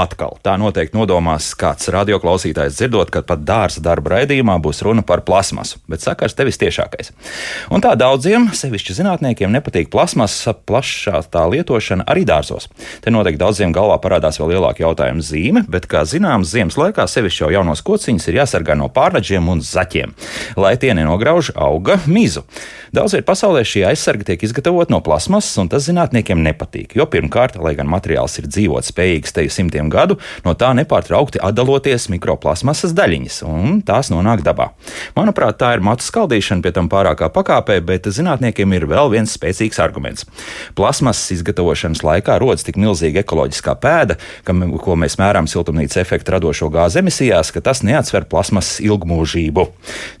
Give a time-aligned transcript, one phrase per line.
[0.00, 5.24] atkal tā noteikti nodomās kāds radioklausītājs dzirdot, ka pat dārza darba raidījumā būs runa par
[5.26, 7.12] plasmasu, bet sakars tevis tiešākais.
[7.74, 12.68] Un tā daudziem, sevišķi zinātniekiem, nepatīk plasmasa plašā tā lietošana arī dārzos.
[13.04, 17.44] Te noteikti daudziem galvā parādās vēl lielāka jautājuma zīme, bet, kā zināms, ziemas laikā sevišķi
[17.44, 20.14] jau jaunos kociņus ir jāsargā no pārnaģiem un zaķiem,
[20.60, 22.44] lai tie nenograuž auga mizu.
[22.94, 27.58] Daudz vietā pasaulē šie aizsargi tiek izgatavoti no plasmasas, un tas zinātniekiem nepatīk, jo pirmkārt,
[27.60, 33.38] lai gan materiāls ir dzīvot spējīgs, te simtiem gadu, no tā nepārtraukti atdaloties mikroplasmasas daļiņas,
[33.48, 34.70] un tās nonāk dabā.
[35.16, 39.80] Manuprāt, tā ir matu skaldīšana pie tam pārākā pakāpē, bet zinātniekiem ir vēl viens spēcīgs
[39.82, 40.26] arguments.
[40.78, 46.70] Plasmasas izgatavošanas laikā rodas tik milzīga ekoloģiskā pēda, ka, ko mēs mērām siltumnīca efekta radošo
[46.74, 49.66] gāzu emisijās, ka tas neatsver plasmasas ilgmūžību.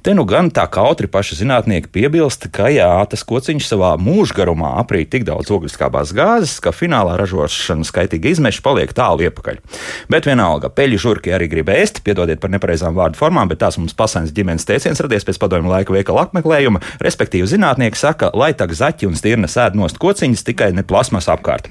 [0.06, 5.12] Te nu gan tā kautri paši zinātnieki piebilst, ka jā, tas kociņš savā mūžgarumā aprīt
[5.12, 9.26] tik daudz ogliskābās gāzes, ka finālā ražošanas skaitīga izmeša paliek tālu tālu
[9.58, 10.06] iepakaļ.
[10.08, 13.94] Bet vienalga, peļu žurki arī grib ēst, piedodiet par nepareizām vārdu formām, bet tās mums
[13.94, 16.80] pasaules ģimenes teiciens radies pēc padomju laika veikala apmeklējuma.
[17.04, 21.68] Respektīvi, zinātnieki saka, lai tak zaķi un stirna sēd nost kociņas, tikai ne plasmas apkārt.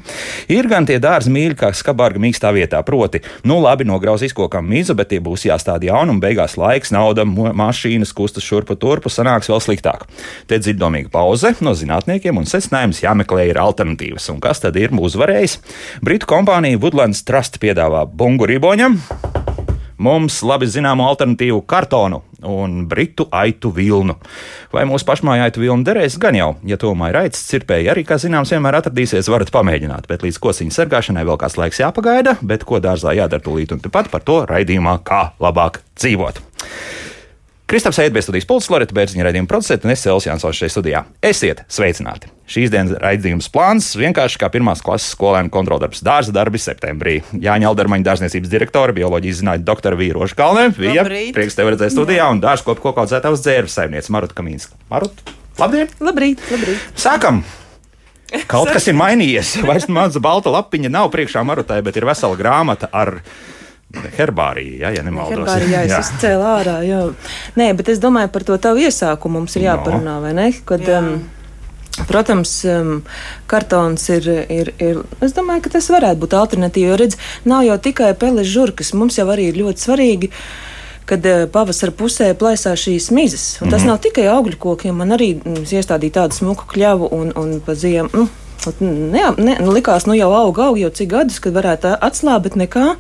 [0.50, 4.96] Ir gan tie dārzi mīļi, kā skabārga mīkstā vietā, proti, nu labi, nograuzīs kokam mīzu,
[4.98, 9.64] bet tie būs jāstāda jaunu un beigās laiks, nauda, mašīnas, kustas šurpu turpu, sanāks vēl
[9.64, 10.06] sliktāk.
[10.48, 14.30] Te dzirdamīga pauze no zinātniekiem un secinājums jāmeklē ir alternatīvas.
[14.34, 15.58] Un kas tad ir uzvarējis?
[16.06, 18.97] Britu kompānija Woodlands Trust Trust piedāvā bungu riboņam,
[20.02, 24.16] mums labi zināmu alternatīvu kartonu un britu aitu vilnu.
[24.73, 26.17] Vai mūsu pašmāja aitu vilna derēs?
[26.22, 30.09] Gan jau, ja tomēr aitas cirpēji, arī, kā zināms, vienmēr atradīsies, varat pamēģināt.
[30.09, 34.09] Bet līdz kociņa sargāšanai vēl kāds laiks jāpagaida, bet ko dārzā jādara tūlīt un tepat
[34.13, 36.41] par to raidījumā, kā labāk dzīvot.
[37.67, 41.01] Kristaps Eidbēs studijas pults, Lorita Bērziņa raidījuma producente un es Elsijas Jansons šeit studijā.
[41.19, 42.29] Esiet sveicināti!
[42.47, 47.17] Šīs dienas raidījums plāns vienkārši kā pirmās klases skolēnu kontroldarbs dārza darbi septembrī.
[47.35, 50.63] Jāņa Aldermaņa dārzniecības direktore, bioloģijas zinātņu doktora Vīroša Kalnē.
[50.79, 51.03] Vija,
[51.35, 54.79] prieks tevi redzēt studijā un dārza kopu kokā audzētavas dzērves saimniece Maruta Kamīnska.
[54.88, 55.19] Marut,
[55.59, 55.91] labdien!
[55.99, 56.88] Labrīt, labrīt!
[56.95, 57.44] Sākam!
[58.47, 59.57] Kaut kas ir mainījies.
[59.67, 63.17] Vairs maza balta lapiņa nav priekšā Marutai, bet ir vesela grāmata ar
[63.96, 65.48] Herbārija, ja, ja nemaldos.
[65.48, 67.00] Herbārija, jā, es izcēlu ārā, jā.
[67.56, 70.22] Nē, bet es domāju par to tavu iesākumu mums ir jāparunā, no.
[70.25, 70.52] vai ne?
[70.68, 71.00] Kad, jā.
[71.00, 71.25] um,
[72.06, 73.00] Protams, um,
[73.50, 75.00] kartons ir, ir, ir.
[75.24, 76.92] Es domāju, ka tas varētu būt alternatīva.
[76.92, 77.18] Jo, redz,
[77.50, 78.92] nav jau tikai peles žurkas.
[78.94, 80.30] Mums jau arī ir ļoti svarīgi,
[81.09, 83.46] kad uh, pavasara pusē plaisās šīs mizas.
[83.64, 83.90] Un tas mm -hmm.
[83.90, 84.96] nav tikai augļu kokiem.
[84.96, 88.09] Man arī mm, iestādīja tādu smuku kļavu un, un pa ziemu.
[88.14, 88.28] Nu,
[88.80, 92.94] ne, ne, nu, likās, nu jau aug, aug jau cik gadus, kad varētu atslābt, nekā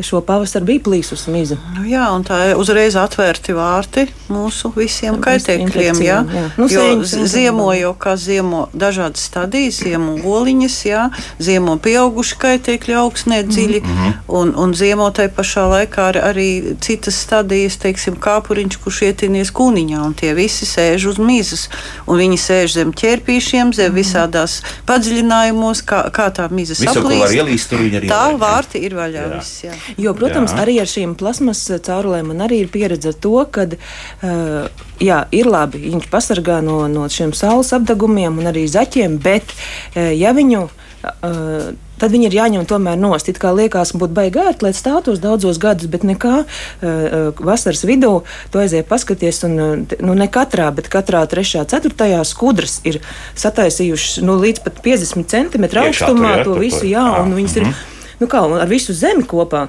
[0.00, 1.58] šo pavasaru bija plīsus miza.
[1.76, 6.00] Nu, jā, un tā ir uzreiz atvērti vārti mūsu visiem kaitēkļiem.
[6.00, 6.18] Jā.
[6.32, 6.44] Jā.
[6.56, 11.02] Nu, jo ziemo jau kā ziemo dažādas stadijas, ziemo oliņas, jā,
[11.42, 14.14] ziemo pieauguši kaitēkļi augsnē dziļi, mm -hmm.
[14.40, 20.00] un, un ziemo tai pašā laikā ar, arī citas stadijas, teiksim, kāpuriņš, kurš ietinies kūniņā,
[20.06, 21.68] un tie visi sēž uz mizas,
[22.06, 24.00] un viņi sēž zem ķērpīšiem, zem mm -hmm.
[24.00, 27.68] visādās padziļinājumos, kā, kā tā miza saplīst.
[28.08, 29.36] Tā vārti ir vaļā jā.
[29.36, 29.81] viss, jā.
[30.00, 30.62] Jo, protams, jā.
[30.64, 35.50] arī ar šīm plasmas caurulēm man arī ir pieredze ar to, ka uh, jā, ir
[35.50, 40.68] labi, viņi pasargā no, no šiem saules apdegumiem un arī zaķiem, bet uh, ja viņu.
[41.02, 41.72] Uh,
[42.02, 43.26] tad viņi ir jāņem tomēr nost.
[43.30, 48.12] It kā liekas, būtu baigāti, lai stātos daudzos gadus, bet nekā uh, vasaras vidū
[48.54, 49.42] to aiziet paskaties.
[49.48, 53.00] Un, nu, ne katrā, bet katrā trešā, ceturtajā skudras ir
[53.38, 57.88] sataisījušas nu, līdz pat 50 centimetru augstumā to visu, jā, un viņas ir mhm.
[58.20, 59.66] Nu, kā, ar visu zemi kopā.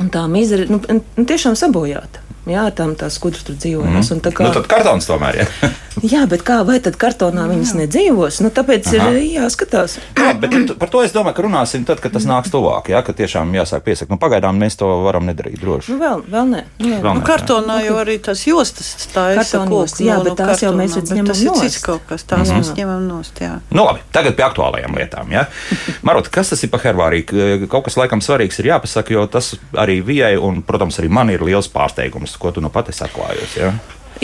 [0.00, 2.25] Un tā mizera nu, nu, tiešām sabojāta.
[2.46, 4.10] Jā, tam tās skudras tur dzīvojas.
[4.10, 4.32] Mm -hmm.
[4.32, 4.44] kā...
[4.46, 5.48] nu, tad kartons tomēr ir.
[5.62, 5.70] Ja?
[6.14, 8.38] jā, bet kā, vai tad kartonā viņas nedzīvos?
[8.44, 9.10] Nu, tāpēc Aha.
[9.10, 9.98] ir jāskatās.
[10.26, 12.90] Jā, bet par to es domāju, ka runāsim tad, kad tas nāks tuvāk.
[12.90, 14.10] Jā, ka tiešām jāsāk piesakt.
[14.10, 15.92] Nu, pagaidām mēs to varam nedarīt droši.
[15.92, 16.62] Nu, vēl, vēl nē.
[16.78, 19.54] Nu, vēl nu, kartonā jau arī tas jostas stājas.
[20.00, 22.58] Jā, bet tās jau mēs ņemam tas ir cits kaut kas, tās jā.
[22.58, 23.40] mēs ņemam nost.
[23.40, 23.58] Jā.
[23.70, 25.32] Nu, labi, tagad pie aktuālajām lietām.
[25.32, 25.46] Ja?
[26.06, 27.66] Marot, kas tas ir par hervāriju?
[27.70, 31.44] Kaut kas laikam svarīgs ir jāpasaka, jo tas arī Vijai un, protams, arī man ir
[31.46, 33.56] liels pārsteigums ko tu nu pati saklājies.
[33.60, 33.74] Ja?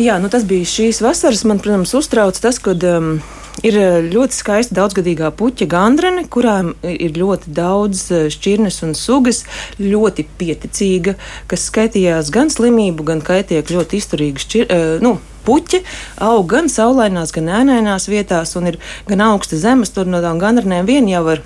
[0.01, 1.45] Jā, nu tas bija šīs vasaras.
[1.45, 3.19] Man, protams, uztrauc tas, ka um,
[3.61, 9.43] ir uh, ļoti skaista daudzgadīgā puķa gandrene, kurām ir ļoti daudz uh, šķirnes un sugas,
[9.77, 11.19] ļoti pieticīga,
[11.51, 15.83] kas skaitījās gan slimību, gan kaitiek ļoti izturīga šķir, uh, nu, puķi.
[16.25, 18.81] Aug gan saulainās, gan ēnainās vietās, un ir
[19.11, 21.45] gan augsta zemes, tur no tām gandrenēm vien jau var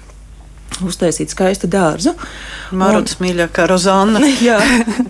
[0.85, 2.13] uztaisīt skaistu dārzu.
[2.77, 4.21] Maruds mīļākā Rozāna.
[4.49, 4.59] jā,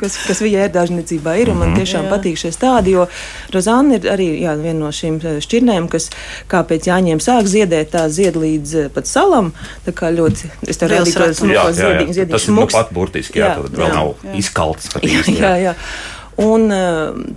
[0.00, 1.80] kas, kas viņa ērdāžniecībā ir, un man mhm.
[1.82, 2.12] tiešām jā.
[2.12, 3.06] patīk šie stādi, jo
[3.54, 6.10] Rozāna ir arī jā, viena no šīm eh, šķirnēm, kas
[6.50, 9.52] kā pēc jāņiem sāk ziedēt, tā zied līdz eh, pat salam.
[9.86, 13.80] Tā kā ļoti, es tev redzēju, ka tas ir nu pat burtiski, jā, jā tad
[13.80, 14.36] vēl jā, nav jā.
[14.42, 15.40] izkalts īsti.
[15.40, 15.74] Jā, jā.
[16.36, 16.68] Un,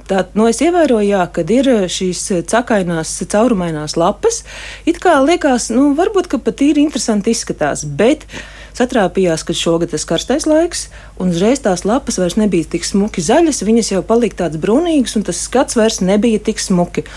[0.10, 4.42] tā, nu, es ievēroju, jā, ka ir šīs cakainās, caurumainās lapas.
[4.90, 8.28] It kā liekas, nu, varbūt pat ir interesanti izskatās, bet
[8.76, 10.88] satrāpījās, ka šogad tas karstais laiks,
[11.20, 15.28] un uzreiz tās lapas vairs nebija tik smuki zaļas, viņas jau palika tādas brūnīgas, un
[15.28, 17.08] tas skats vairs nebija tik smuki.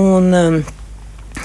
[0.00, 0.60] Un, um,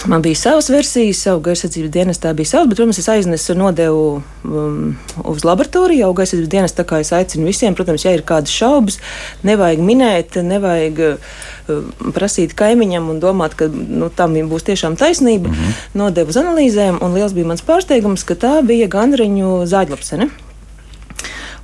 [0.05, 4.03] Man bija savas versijas, savu gaisardzības dienestā bija savs, bet, protams, es aiznesu un nodevu
[4.43, 4.93] um,
[5.31, 6.03] uz laboratoriju.
[6.03, 8.99] Jau gaisardzības dienestā, kā es aicinu visiem, protams, ja ir kādas šaubas,
[9.47, 15.49] nevajag minēt, nevajag uh, prasīt kaimiņam un domāt, ka nu, tam būs tiešām taisnība.
[15.49, 15.83] Mm -hmm.
[16.03, 20.29] Nodevu uz analīzēm, un liels bija mans pārsteigums, ka tā bija gandriņu zāģlapsene.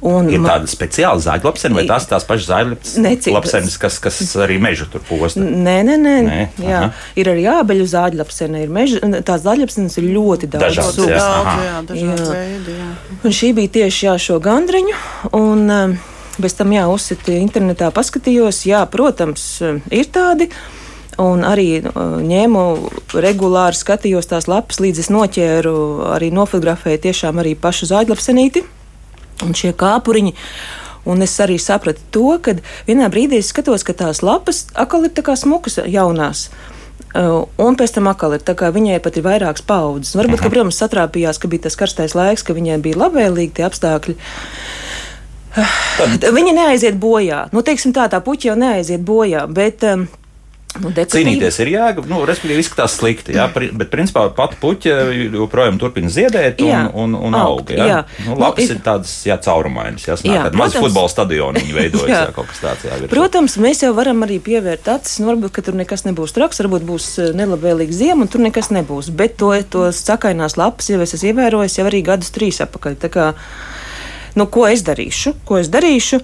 [0.01, 5.03] Un ir tāda speciāla zāģlapsene, vai tās tās pašas zāģlapsenes, kas, kas arī mežu tur
[5.05, 5.43] posta?
[5.45, 6.15] Nē, nē, nē.
[6.25, 7.03] nē jā, aha.
[7.21, 10.65] ir arī ābeļu zāģlapsene, ir meža, tās zāģlapsenes ir ļoti daudz.
[10.65, 11.21] Dažādas, jā.
[11.21, 12.39] Daudz, jā, dažādi jā.
[12.39, 12.89] veidi, jā.
[13.21, 14.97] Un šī bija tieši jā, šo gandriņu,
[15.37, 15.95] un um,
[16.41, 19.47] bez tam jā, uzsiti internetā paskatījos, jā, protams,
[19.93, 20.49] ir tādi.
[21.21, 22.67] Un arī uh, ņēmu
[23.21, 25.79] regulāri, skatījos tās lapas, līdz es noķēru,
[26.15, 28.65] arī nofotografēju tiešām arī pašu zāģlapsenīti
[29.45, 30.35] un šie kāpuriņi.
[31.09, 32.53] Un es arī sapratu to, ka
[32.85, 36.49] vienā brīdī es skatos, ka tās lapas atkal ir tā kā smukas, jaunās.
[37.11, 40.13] Uh, un pēc tam atkal ir tā, ka viņai pat ir vairākas paudzes.
[40.15, 44.15] Varbūt, ka, protams, satrāpījās, ka bija tas karstais laiks, ka viņai bija labvēlīgi tie apstākļi.
[45.51, 46.29] Tad.
[46.31, 47.43] Viņa neaiziet bojā.
[47.51, 50.05] Nu, teiksim tā, tā puķa jau neaiziet bojā, bet um,
[50.79, 54.93] Nu, Cīnīties ir jēga, nu, respektīvi, izskatās slikti, jā, bet principā pati puķa
[55.33, 57.73] joprojām turpina ziedēt un, jā, un, un aug.
[57.75, 57.87] Jā.
[57.89, 57.97] Jā.
[58.23, 62.21] Nu, lapas nu, ir, tādas jā, caurumainas, jā, jā maza futbola stadiona viņa veidojas, jā.
[62.23, 62.85] jā, kaut kas tāds.
[62.87, 66.61] Jā, protams, mēs jau varam arī pievērt acis, nu, varbūt, ka tur nekas nebūs traks,
[66.63, 71.01] varbūt būs eh, nelabvēlīga ziema un tur nekas nebūs, bet to, to sakainās lapas jau
[71.03, 72.95] es esmu ievērojis jau arī gadus trīs apakaļ.
[73.03, 73.27] Tā kā,
[74.39, 75.35] nu, ko es darīšu?
[75.43, 76.21] Ko es darīšu?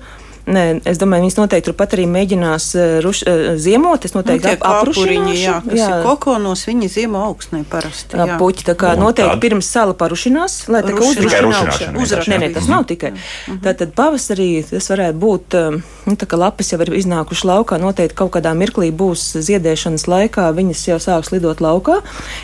[0.48, 4.06] Nē, es domāju, viņas noteikti turpat arī mēģinās uh, ruš, uh, ziemot.
[4.08, 5.42] Es noteikti nu, aprušināšu.
[5.42, 5.90] Jā, kas jā.
[5.92, 8.16] ir kokonos, viņi ziemo augstnē parasti.
[8.16, 8.38] Jā.
[8.40, 9.42] Puķi, tā kā un noteikti tā.
[9.44, 12.00] pirms sala parušinās, lai tā kā uzrušināšana.
[12.00, 12.38] Uzrašana.
[12.38, 13.12] Nē, nē, tas nav tikai.
[13.12, 13.60] Mm -hmm.
[13.68, 15.60] Tātad pavasarī tas varētu būt,
[16.06, 20.52] nu, tā kā lapas jau ir iznākuši laukā, noteikti kaut kādā mirklī būs ziedēšanas laikā,
[20.56, 22.02] viņas jau sāks lidot laukā.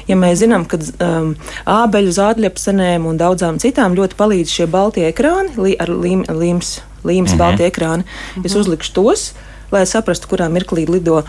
[0.07, 1.35] Ja mēs zinām, ka um,
[1.65, 7.31] ābeļu zādļapsenēm un daudzām citām ļoti palīdz šie baltie ekrāni li, ar līm, līms līmes,
[7.31, 7.37] mm -hmm.
[7.37, 8.03] balti ekrāni.
[8.03, 8.45] Mm -hmm.
[8.45, 9.33] Es uzlikšu tos,
[9.71, 11.23] lai saprastu, kurā mirklī lido.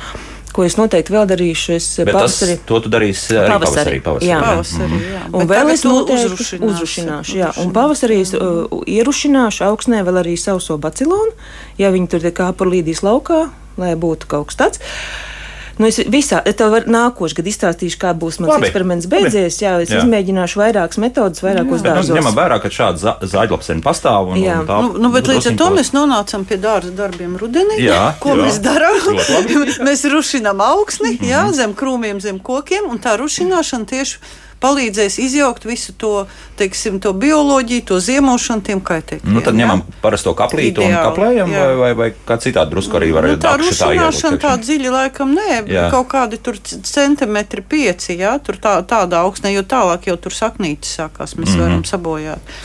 [0.55, 1.73] Ko es noteikti vēl darīšu.
[1.75, 2.59] Es pavasarī.
[2.67, 4.01] To tu darīsi arī pavasarī.
[4.03, 4.41] pavasarī, jā.
[4.41, 5.15] pavasarī mhm.
[5.15, 5.23] jā.
[5.33, 7.37] Un vēl es noteikti uzrušināšu.
[7.37, 7.51] Jā.
[7.59, 8.41] Un pavasarī es uh,
[8.87, 11.33] ierušināšu augsnē vēl arī sauso bacilonu,
[11.79, 14.79] ja viņi tur kā par līdīs laukā, lai būtu kaut kas tāds.
[15.79, 18.69] Nu, es visā, es tev varu nākošais gadu izstāstīšu, kā būs mans Labi.
[18.69, 19.59] eksperiments beidzies.
[19.63, 20.03] Jā, es jā.
[20.03, 22.13] izmēģināšu vairākas metodas, vairākos nu, dārzos.
[22.13, 24.31] Nu, ņemam vērā, ka šāda zāģlapsena pastāv.
[24.35, 24.61] Un, jā.
[24.63, 27.81] un tā, nu, nu, bet līdz ar to mēs nonācam pie dārza darbiem rudenī.
[27.83, 28.41] Jā, ko jā.
[28.45, 29.11] mēs darām?
[29.89, 31.31] mēs rušinām augsni, mm -hmm.
[31.33, 34.19] jā, zem krūmiem, zem kokiem, un tā rušināšana tieši
[34.65, 36.13] palīdzēs izjaukt visu to,
[36.59, 39.35] teiksim, to bioloģiju, to ziemošanu, tiem kaitēkļiem.
[39.37, 39.97] Nu, tad ņemam jā?
[40.05, 41.65] parasto kaplītu Ideāli, un kaplējam, jā.
[41.65, 45.51] vai, vai, vai kā citādi drusku arī var nu, tā rušināšana tā dziļi laikam nē,
[45.71, 45.89] jā.
[45.95, 50.97] kaut kādi tur centimetri pieci, jā, tur tā, tādā augsnē, jo tālāk jau tur saknītis
[51.01, 51.63] sākās, mēs mm -hmm.
[51.67, 52.57] varam sabojāt.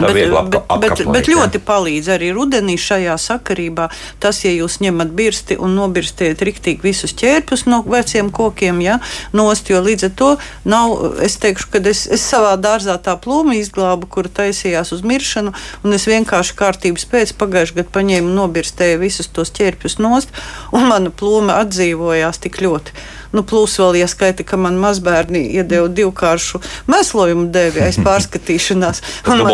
[0.00, 3.90] Bet, bet, bet, bet ļoti palīdz arī rudenī šajā sakarībā.
[4.22, 8.98] Tas, ja jūs ņemat birsti un nobirstiet riktīgi visus ķērpus no veciem kokiem, ja,
[9.36, 10.30] nost, jo līdz ar to
[10.64, 15.52] nav, es teikšu, ka es, es savā dārzā tā plūmu izglābu, kura taisījās uz miršanu,
[15.84, 20.32] un es vienkārši kārtības pēc pagājušajā gadā paņēmu nobirstēju visus tos ķērpus nost,
[20.72, 22.96] un mana plūma atdzīvojās tik ļoti.
[23.32, 26.60] Nu, plus vēl ieskaita, ka man mazbērni iedeva divkāršu
[26.90, 29.02] mēslojumu devi aiz pārskatīšanās.
[29.28, 29.44] Man,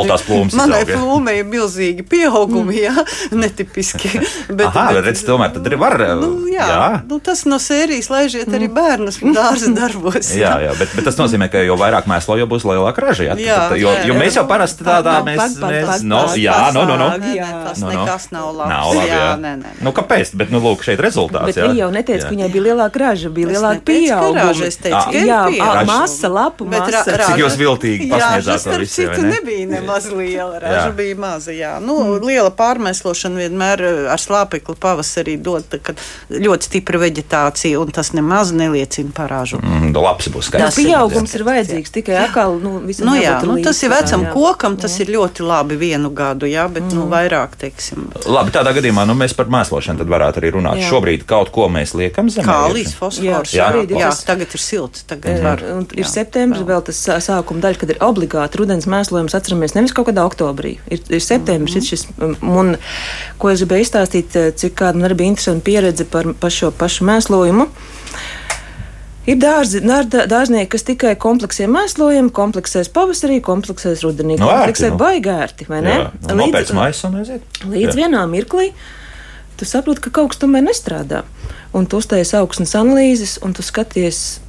[0.59, 2.95] manai plūmei ir milzīgi pieaugumi, jā,
[3.43, 4.11] netipiski.
[4.59, 5.95] Bet, Aha, bet, redz, tomēr tad arī var.
[6.19, 6.87] Nu, jā, jā.
[7.09, 8.75] Nu, tas no sērijas laižiet arī mm.
[8.75, 10.31] bērnus dārza darbos.
[10.35, 13.29] jā, jā bet, bet tas nozīmē, ka jo vairāk mēslo, jo būs lielāka raža.
[13.29, 16.85] Jā, jā, tad, jo, jā, jo mēs jau parasti tādā mēs, mēs, no, jā, no,
[16.89, 17.11] no, no.
[17.35, 18.07] Jā, tas no, no.
[18.07, 18.73] nekas nav labs.
[18.73, 19.75] Nav labi, jā, nē, nē.
[19.85, 20.33] Nu, kāpēc?
[20.41, 21.51] Bet, nu, lūk, šeit rezultāts.
[21.53, 24.65] Bet viņa jau neteica, ka viņai bija lielāka raža, bija lielāka pieaugumu.
[24.69, 27.03] Es teicu, ka jā, jā masa, lapu masa.
[27.07, 28.97] Cik jūs viltīgi pasniedzāt to visu?
[28.99, 29.37] Citu ne?
[29.37, 31.75] nebija nemaz liela, raža bija maza, jā.
[31.83, 32.27] Nu, mm.
[32.27, 36.01] liela pārmēslošana vienmēr eh, ar slāpekli pavasarī dod, kad
[36.33, 39.61] ļoti stipra veģetācija, un tas nemaz neliecina par ražu.
[39.63, 40.75] Mm, labs būs skaidrs.
[40.75, 44.35] Tas pieaugums ir vajadzīgs tikai atkal, nu, nu jā, nu, tas ir vecam jā.
[44.37, 47.01] kokam, tas ir ļoti labi vienu gadu, jā, bet, nu, mm.
[47.03, 48.09] nu, vairāk, teiksim.
[48.29, 50.83] Labi, tādā gadījumā, nu, mēs par mēslošanu tad varētu arī runāt.
[50.83, 50.91] Jā.
[50.93, 52.47] Šobrīd kaut ko mēs liekam zemē.
[52.49, 53.55] Kālijas, fosfors.
[53.59, 55.63] Jā, jā, jā, tagad ir silts, tagad var.
[55.99, 59.37] Ir septembris vēl tas sākuma daļa, kad ir obligāti rudens mēslojums.
[59.37, 60.77] Atceramies, nevis kaut kādā oktobrī.
[60.89, 61.85] Ir, ir septembris, mm -hmm.
[61.85, 62.07] ir šis,
[62.43, 62.77] un
[63.39, 67.05] ko es gribēju izstāstīt, cik kāda man arī bija interesanta pieredze par, par šo pašu
[67.05, 67.69] mēslojumu.
[69.29, 75.01] Ir dārzi, dārznieki, kas tikai kompleksiem mēslojam, kompleksēs pavasarī, kompleksēs rudenī, no, nu, kompleksē nu.
[75.03, 75.97] baigērti, vai ne?
[75.99, 76.73] Jā, līdz,
[77.75, 78.71] līdz vienā mirklī
[79.59, 81.25] tu saproti, ka kaut kas tomēr nestrādā.
[81.77, 84.41] Un tu uztaisīji augsnes analīzes, un tu skaties,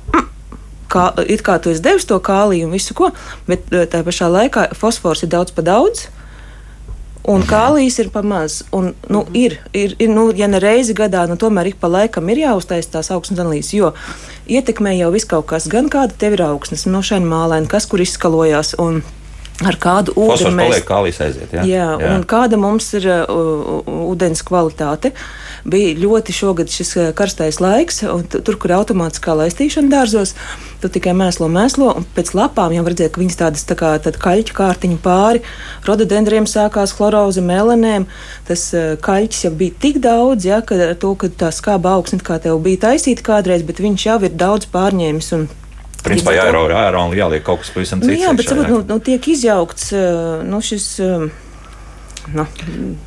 [0.91, 3.11] kā, it kā tu esi devis to kāliju un visu ko,
[3.49, 6.07] bet eh, tā pašā laikā fosfors ir daudz pa daudz.
[7.29, 8.63] Un kālijas ir pamazs.
[8.73, 9.35] Un, nu, mhm.
[9.37, 12.95] ir, ir, ir, nu, ja ne reizi gadā, nu, tomēr ik pa laikam ir jāuztaisa
[12.95, 13.91] tās augsnes analīzes, jo
[14.49, 18.01] ietekmē jau viss kaut kas, gan kāda tev ir augsnes, no šiem mālēm, kas kur
[18.01, 18.73] izskalojās.
[18.81, 19.03] Un,
[19.67, 21.51] ar kādu ūdeni mēs aiziet.
[21.53, 22.13] Jā, jā, jā.
[22.29, 25.11] kāda mums ir uh, ūdens kvalitāte.
[25.67, 30.35] Bija ļoti šogad šis uh, karstais laiks, un tur, kur automātiskā laistīšana dārzos,
[30.79, 34.55] tu tikai mēslo, mēslo, un pēc lapām jau redzēja, ka viņas tādas tā kā kaļķa
[34.55, 35.43] kārtiņa pāri,
[35.87, 38.07] rododendriem sākās chloroze, melanēm.
[38.47, 42.39] Tas uh, kaļķis jau bija tik daudz, ja, ka to, ka tā skāba augsne kā
[42.43, 45.33] tev bija taisīta kādreiz, bet viņš jau ir daudz pārņēmis.
[45.35, 45.49] Un,
[46.05, 48.13] Principā ar ārā un jāliek kaut kas pavisam cits.
[48.13, 50.89] Nu, jā, bet saprot, nu, nu, tiek izjaukts eh, nu, šis.
[51.03, 51.29] Uh,
[52.35, 52.45] nu,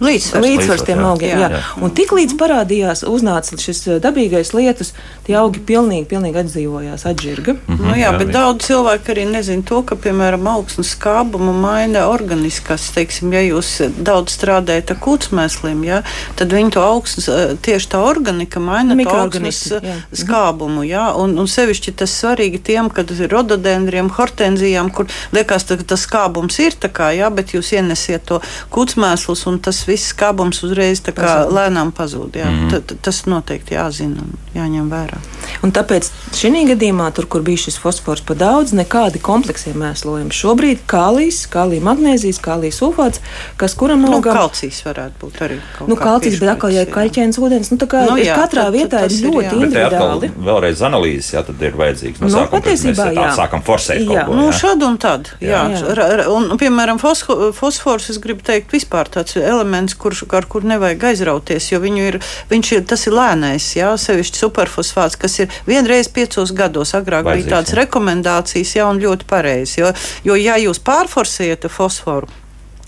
[0.02, 1.36] līdzsvars, līdzsvars tiem augiem.
[1.38, 1.50] Jā, jā.
[1.52, 1.60] Jā.
[1.84, 4.92] Un tik līdz parādījās, uznāca šis dabīgais lietus,
[5.26, 7.54] tie augi pilnīgi, pilnīgi atdzīvojās, atžirga.
[7.54, 11.52] Mm -hmm, nu, jā, jā, bet daudz cilvēku arī nezina to, ka, piemēram, augsnes skābumu
[11.52, 16.02] maina organiskas, teiksim, ja jūs daudz strādājat ar kūtsmēsliem, jā,
[16.36, 17.28] tad viņi to augsnes,
[17.62, 19.96] tieši tā organika maina to augsnes jā.
[20.12, 25.76] Skābumu, jā, un, un sevišķi tas svarīgi tiem, kad ir rododendriem, hortenzijām, kur liekas, ka
[25.76, 30.12] tas skābums ir tā kā, jā, bet jūs ienesiet to kūtsmēslu iemesls, un tas viss
[30.12, 32.37] skābums uzreiz lēnām pazūd.
[32.37, 32.50] Jā.
[32.50, 32.97] Mm -hmm.
[33.02, 35.19] Tas noteikti jāzina un jāņem vērā.
[35.62, 40.31] Un tāpēc šī gadījumā, tur, kur bija šis fosfors pa daudz, nekādi kompleksie mēslojumi.
[40.31, 43.21] Šobrīd kālijas, kālija magnēzijas, kālija sulfāts,
[43.57, 44.35] kas kuram augam.
[44.35, 45.59] Nu, kalcijs varētu būt arī.
[45.87, 48.75] Nu, kalcijs, bet atkal, ja ir kaļķēns ūdens, nu tā kā nu, jā, katrā tad,
[48.76, 50.31] vietā tad, ir ļoti ir, individuāli.
[50.37, 52.21] Vēlreiz analīzes, jā, tad ir vajadzīgs.
[52.21, 53.26] No nu, sākuma, patiesībā, jā.
[53.31, 54.09] Tā sākam forsēt jā.
[54.09, 54.38] kaut ko.
[54.38, 55.64] Nu, šad un tad, jā.
[55.73, 56.28] jā.
[56.33, 61.71] Un, piemēram, fosfors, es gribu teikt, vispār vispār tāds elements, kurš, ar kur nevajag aizrauties,
[61.73, 66.94] jo ir, viņš ir, tas ir lēnais, jā, sevišķi superfosfāts, kas ir vienreiz piecos gados.
[66.94, 69.80] Agrāk Vajadzīgs, bija tādas rekomendācijas, jā, un ļoti pareizi.
[69.80, 69.92] Jo,
[70.25, 72.28] jo, ja jūs pārforsējat fosforu,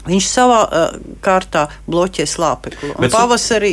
[0.04, 2.92] Viņš savā uh, kārtā bloķē slāpekli.
[3.12, 3.72] Pavasarī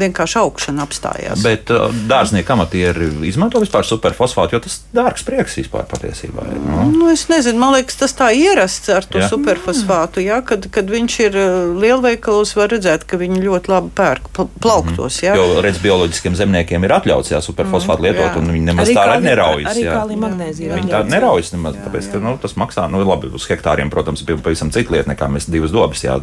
[0.00, 1.42] vienkārši augšana apstājās.
[1.44, 6.60] Bet uh, dārznieki amatieri izmanto vispār superfosfātu, jo tas dārgs prieks vispār patiesībā ir.
[6.64, 6.86] No?
[6.94, 9.28] Nu, es nezinu, man liekas, tas tā ierasts ar to jā.
[9.30, 10.24] superfosfātu.
[10.24, 11.38] Jā, kad, kad viņš ir
[11.80, 14.30] lielveikalos, var redzēt, ka viņi ļoti labi pērk
[14.62, 15.20] plauktos.
[15.24, 15.36] Jā.
[15.38, 18.40] Jo redz, bioloģiskiem zemniekiem ir atļauts jā, superfosfātu mm, lietot, jā.
[18.40, 19.70] un viņi nemaz arī tā arī neraujas.
[19.74, 20.80] Arī kāli magnēzija.
[20.80, 24.40] Viņi tā neraujas nemaz, tāpēc, ka nu, tas maksā, nu labi, uz hektāriem, protams, bija
[24.40, 26.02] pavisam cita lieta nekā mēs divas dobas.
[26.04, 26.16] Jā,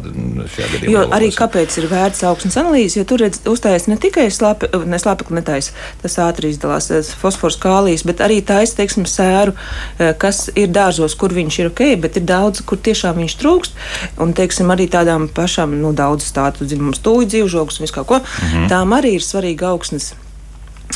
[0.88, 5.38] jo arī kāpēc ir vērts augsnes analīzes, jo tur uztājas ne tikai slāpe, ne slāpekli
[5.40, 9.56] netais, tas ātri izdalās fosfors kālijas, bet arī taisa, teiksim, sēru,
[9.98, 13.82] eh, kas ir dārzos, kur viņš ir ok, bet ir daudz, kur tiešām viņš trūkst.
[14.22, 18.18] Un, teiksim, arī tādām pašām, nu, daudz tādu, zinām, stūju dzīvžogus un visu kaut ko,
[18.18, 18.68] mm -hmm.
[18.72, 20.14] tām arī ir svarīga augsnes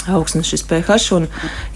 [0.09, 1.27] augstnes šis pH, un,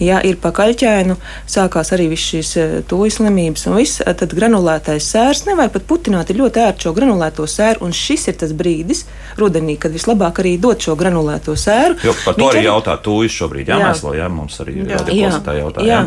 [0.02, 1.16] ja ir pakaļķēnu,
[1.50, 6.30] sākās arī viss šīs e, tūjas slimības, un viss, tad granulētais sērs nevajag pat putināt,
[6.32, 9.04] ir ļoti ērti šo granulēto sēru, un šis ir tas brīdis
[9.38, 11.98] rudenī, kad vislabāk arī dot šo granulēto sēru.
[12.04, 15.86] Jo par to arī jautā tūjas šobrīd jāmēslo, jā, mums arī jā, jā, jautā, jā.
[15.86, 16.00] jā,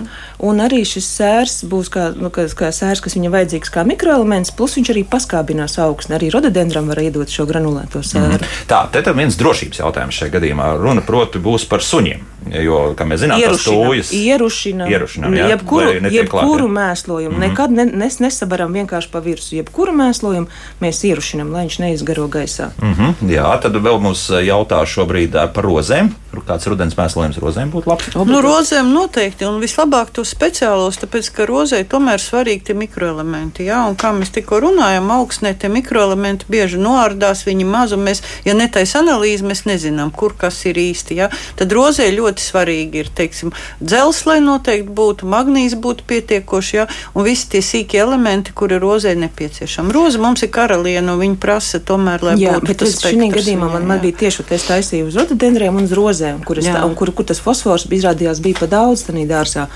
[0.49, 4.51] un arī šis sērs būs kā, nu, kā, kā sērs, kas viņam vajadzīgs kā mikroelements,
[4.55, 8.41] plus viņš arī paskābinās augsni, arī rododendram var iedot šo granulēto sēru.
[8.41, 8.59] Mm.
[8.69, 12.27] Tā, te tad viens drošības jautājums šajā gadījumā, runa proti būs par suņu suņiem.
[12.49, 17.35] Jo, kā mēs zinām, tas tūjas ierušinam, ierušinam jā, jebkuru, jebkuru klāt, mēslojumu.
[17.35, 17.49] Mm -hmm.
[17.49, 19.57] Nekad ne, nes, nesabaram vienkārši pa virsmu.
[19.57, 20.47] Jebkuru mēslojumu
[20.81, 22.71] mēs ierušinam, lai viņš neizgaro gaisā.
[22.81, 23.29] Mm -hmm.
[23.29, 26.09] Jā, tad vēl mums jautā šobrīd par rozēm.
[26.47, 28.09] Kāds rudens mēslojums rozēm būtu labs?
[28.15, 33.65] Nu, rozēm noteikti, un vislabāk tos speciālos, tāpēc, ka rozē tomēr svarīgi tie mikroelementi.
[33.65, 38.21] Jā, un kā mēs tikko runājam, augsnē tie mikroelementi bieži noārdās, viņi maz, un mēs,
[38.45, 41.15] ja netais analīzi, mēs nezinām, kur kas ir īsti.
[41.15, 41.29] Jā.
[41.55, 46.87] Tad rozē ļoti ļoti svarīgi ir, teiksim, dzels, lai noteikti būtu, magnīs būtu pietiekoši, ja,
[47.13, 49.93] un visi tie sīkie elementi, kuri rozē nepieciešami.
[49.95, 53.15] Roza mums ir karaliene, un viņa prasa tomēr, lai jā, būtu tas spektrs.
[53.15, 56.83] Šī gadījumā man, man bija tieši tas taisīja uz rododendriem un uz rozēm, kur, tā,
[56.85, 59.69] un kur, kur tas fosfors izrādījās bija pa daudz tādā dārzā.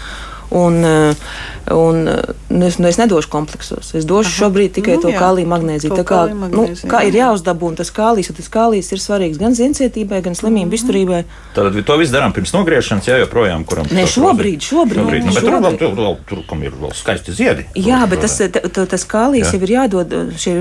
[0.53, 1.15] Un, eh,
[1.73, 3.93] un eh, nu, es, nu, es nedošu kompleksos.
[3.97, 4.37] Es došu Aha.
[4.37, 5.95] šobrīd tikai nu, to kāliju magnēziju.
[5.97, 10.37] Tā kā, nu, kā ir jāuzdabūna tas kālijs, tas kālijs ir svarīgs gan zincietībai, gan
[10.37, 10.77] slimību mm.
[10.77, 11.21] izturībai.
[11.57, 13.89] Tad to visu darām pirms nogriešanas, jā, joprojām kuram.
[13.89, 15.01] Nē, šobrīd, šobrīd.
[15.01, 15.25] šobrīd.
[15.25, 15.79] Nu, bet šobrīd.
[15.81, 17.65] Tur, tur, tur, tur ir vēl skaisti ziedi.
[17.73, 19.57] Jā, bet tas, t, tas kālijs jā.
[19.57, 20.55] jau ir jādod, šie,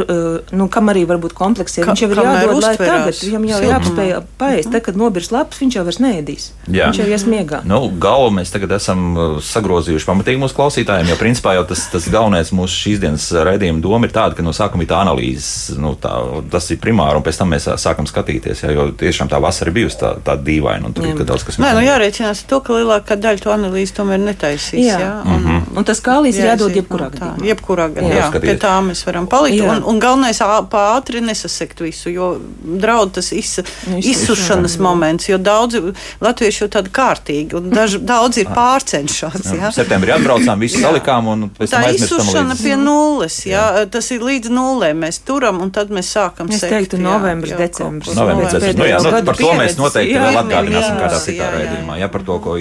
[0.56, 1.84] nu, kam arī varbūt kompleksē.
[1.84, 4.72] Viņš jau ir jādod, lai tagad viņam jau jāapspēj paēst.
[4.72, 6.48] Tad, kad nobirs lapas, viņš jau vairs neēdīs.
[6.70, 7.60] Viņš jau iesmiegā.
[7.68, 9.12] Nu, galvu mēs tagad esam
[9.44, 11.10] sagrozījuši nogrozījuši pamatīgi mūsu klausītājiem.
[11.10, 14.52] Jo principā jau tas, tas galvenais mūsu šīs dienas raidījuma doma ir tāda, ka no
[14.54, 16.12] sākuma ir tā analīze, nu, tā,
[16.52, 18.62] tas ir primāri, un pēc tam mēs sākam skatīties.
[18.64, 21.16] Jā, jo tiešām tā vasara bijusi tā, tā dīvaina, un tur jā.
[21.16, 21.64] ir daudz kas tāds.
[21.64, 24.86] Nē, nu jārēķinās to, ka lielākā daļa to analīzi tomēr netaisīs.
[24.86, 25.78] Jā, jā un, mm -hmm.
[25.78, 27.48] un tas kālīs ir jādod jebkurā gadījumā.
[27.50, 29.58] Jebkurā gadījumā, jā, jā pie tā mēs varam palikt.
[29.58, 29.70] Jā.
[29.72, 33.58] Un, un galvenais ātri nesasekt visu, jo draud tas iz,
[33.98, 35.82] izsušanas moments, jo daudzi
[36.20, 39.52] latvieši jau tādi kārtīgi, un daži, daudz ir pārcenšās.
[39.52, 42.20] Jā septembrī atbraucām, visu salikām un pēc tam aizmirstam.
[42.20, 43.84] Tā izsušana pie nulles, jā, jā.
[43.92, 46.68] tas ir līdz nulē mēs turam un tad mēs sākam es sekt.
[46.68, 48.14] Es teiktu novembris, decembris.
[48.16, 48.78] Novembris, decembris.
[48.80, 52.26] Nu, jā, nu, par to mēs noteikti jā, vēl atgādināsim kādā citā raidījumā, jā, par
[52.28, 52.56] to, ko,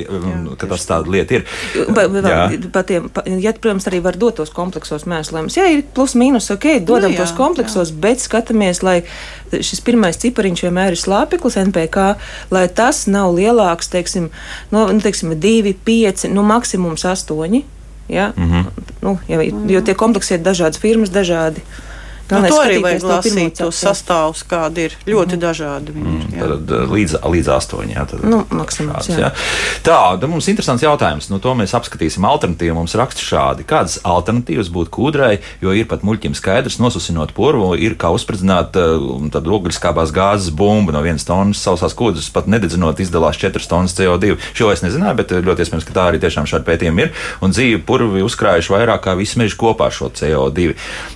[0.61, 1.45] ka tas tāda lieta ir.
[2.71, 5.59] Patiem, ja, protams, arī var dot tos kompleksos mēslējumus.
[5.59, 9.01] Jā, ir plus mīnus, ok, dodam nu, tos kompleksos, bet skatāmies, lai
[9.59, 12.07] šis pirmais cipariņš vienmēr ir slāpeklis NPK,
[12.53, 14.29] lai tas nav lielāks, teiksim,
[14.71, 17.61] no, nu, teiksim 2, 5, nu maksimums 8.
[18.11, 18.33] Ja?
[18.35, 18.65] Mm -hmm.
[19.01, 21.61] nu, jo, jo tie kompleksi ir dažādas firmas, dažādi.
[22.31, 25.41] Nu, to arī vajag lasīt, tos sastāvus, kādi ir ļoti mm.
[25.41, 25.95] dažādi.
[25.95, 27.95] Viņi, mm, tad, līdz, līdz astoņi.
[27.97, 29.29] Jā, tad, nu, maksimums, šāds, jā.
[29.29, 29.31] Jā.
[29.85, 31.29] Tā, tad mums ir interesants jautājums.
[31.31, 32.25] Nu, to mēs apskatīsim.
[32.27, 33.65] Alternatīvi mums raksta šādi.
[33.67, 35.33] Kādas alternatīvas būtu kūdrai,
[35.63, 41.01] jo ir pat muļķim skaidrs, nosusinot porvu, ir kā uzspridzināt uh, ogļskābās gāzes bumbu no
[41.03, 44.37] vienas tonnas sausās kūdras, pat nededzinot izdalās 4 tonnas CO2.
[44.57, 47.13] Šo es nezināju, bet ļoti iespējams, ka tā arī tiešām šādi pētījumi ir.
[47.43, 50.71] Un dzīve purvi uzkrājuši vairāk kā visi meži kopā šo CO2.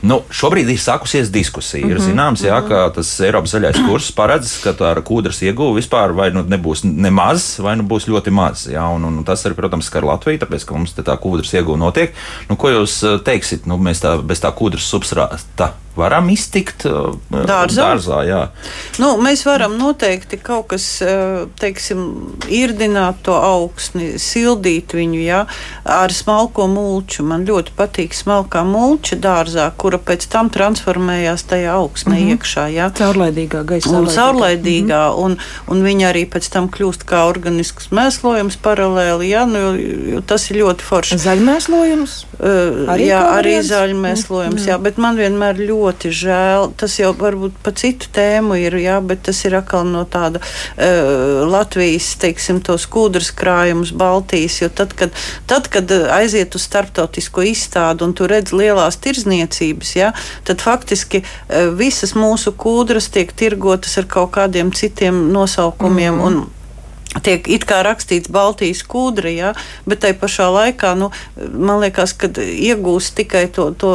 [0.05, 1.85] Nu, šobrīd ir sāku sākusies diskusija.
[1.85, 2.67] Ir mhm, zināms, jā, mhm.
[2.69, 7.59] ka tas Eiropas zaļais kurs paredz, ka ar kūdras ieguvu vispār vai nu nebūs nemaz,
[7.61, 8.67] vai nu būs ļoti maz.
[8.71, 12.13] Jā, un, un tas arī, protams, skar Latviju, tāpēc, ka mums tā kūdras ieguva notiek.
[12.49, 13.69] Nu, ko jūs eh, teiksit?
[13.69, 17.89] Nu, mēs tā, bez tā kūdras substrāta varam iztikt uh, dārzā.
[17.89, 18.41] dārzā jā.
[19.01, 22.01] nu, mēs varam noteikti kaut kas, uh, teiksim,
[22.51, 25.41] irdināt to augsni, sildīt viņu jā,
[25.83, 27.25] ar smalko mulču.
[27.27, 32.35] Man ļoti patīk smalkā mulča dārzā, kura pēc tam transformējās tajā augsnē mm -hmm.
[32.35, 32.67] iekšā.
[32.75, 32.89] Jā.
[32.95, 33.89] Caurlaidīgā gaisa.
[33.89, 35.23] Un caurlaidīgā, mm -hmm.
[35.25, 39.73] un, un viņa arī pēc tam kļūst kā organisks mēslojums paralēli, jā, nu, jo,
[40.13, 41.17] jo tas ir ļoti forši.
[41.17, 42.25] Zaļmēslojums?
[42.39, 46.71] Uh, arī jā, arī zaļmēslojums, mm, jā, bet man vienmēr ļoti ļoti žēl.
[46.77, 51.45] Tas jau varbūt pa citu tēmu ir, jā, bet tas ir atkal no tāda uh,
[51.49, 55.13] Latvijas, teiksim, tos kūdras krājumus Baltijas, jo tad, kad,
[55.47, 60.11] tad, kad aiziet uz starptautisko izstādu un tu redz lielās tirzniecības, jā,
[60.47, 66.15] tad faktiski uh, visas mūsu kūdras tiek tirgotas ar kaut kādiem citiem nosaukumiem.
[66.15, 66.27] Mm -hmm.
[66.27, 66.64] un,
[67.23, 69.51] tiek it kā rakstīts Baltijas kūdra, ja,
[69.87, 73.91] bet tai pašā laikā, nu, man liekas, ka iegūst tikai to, to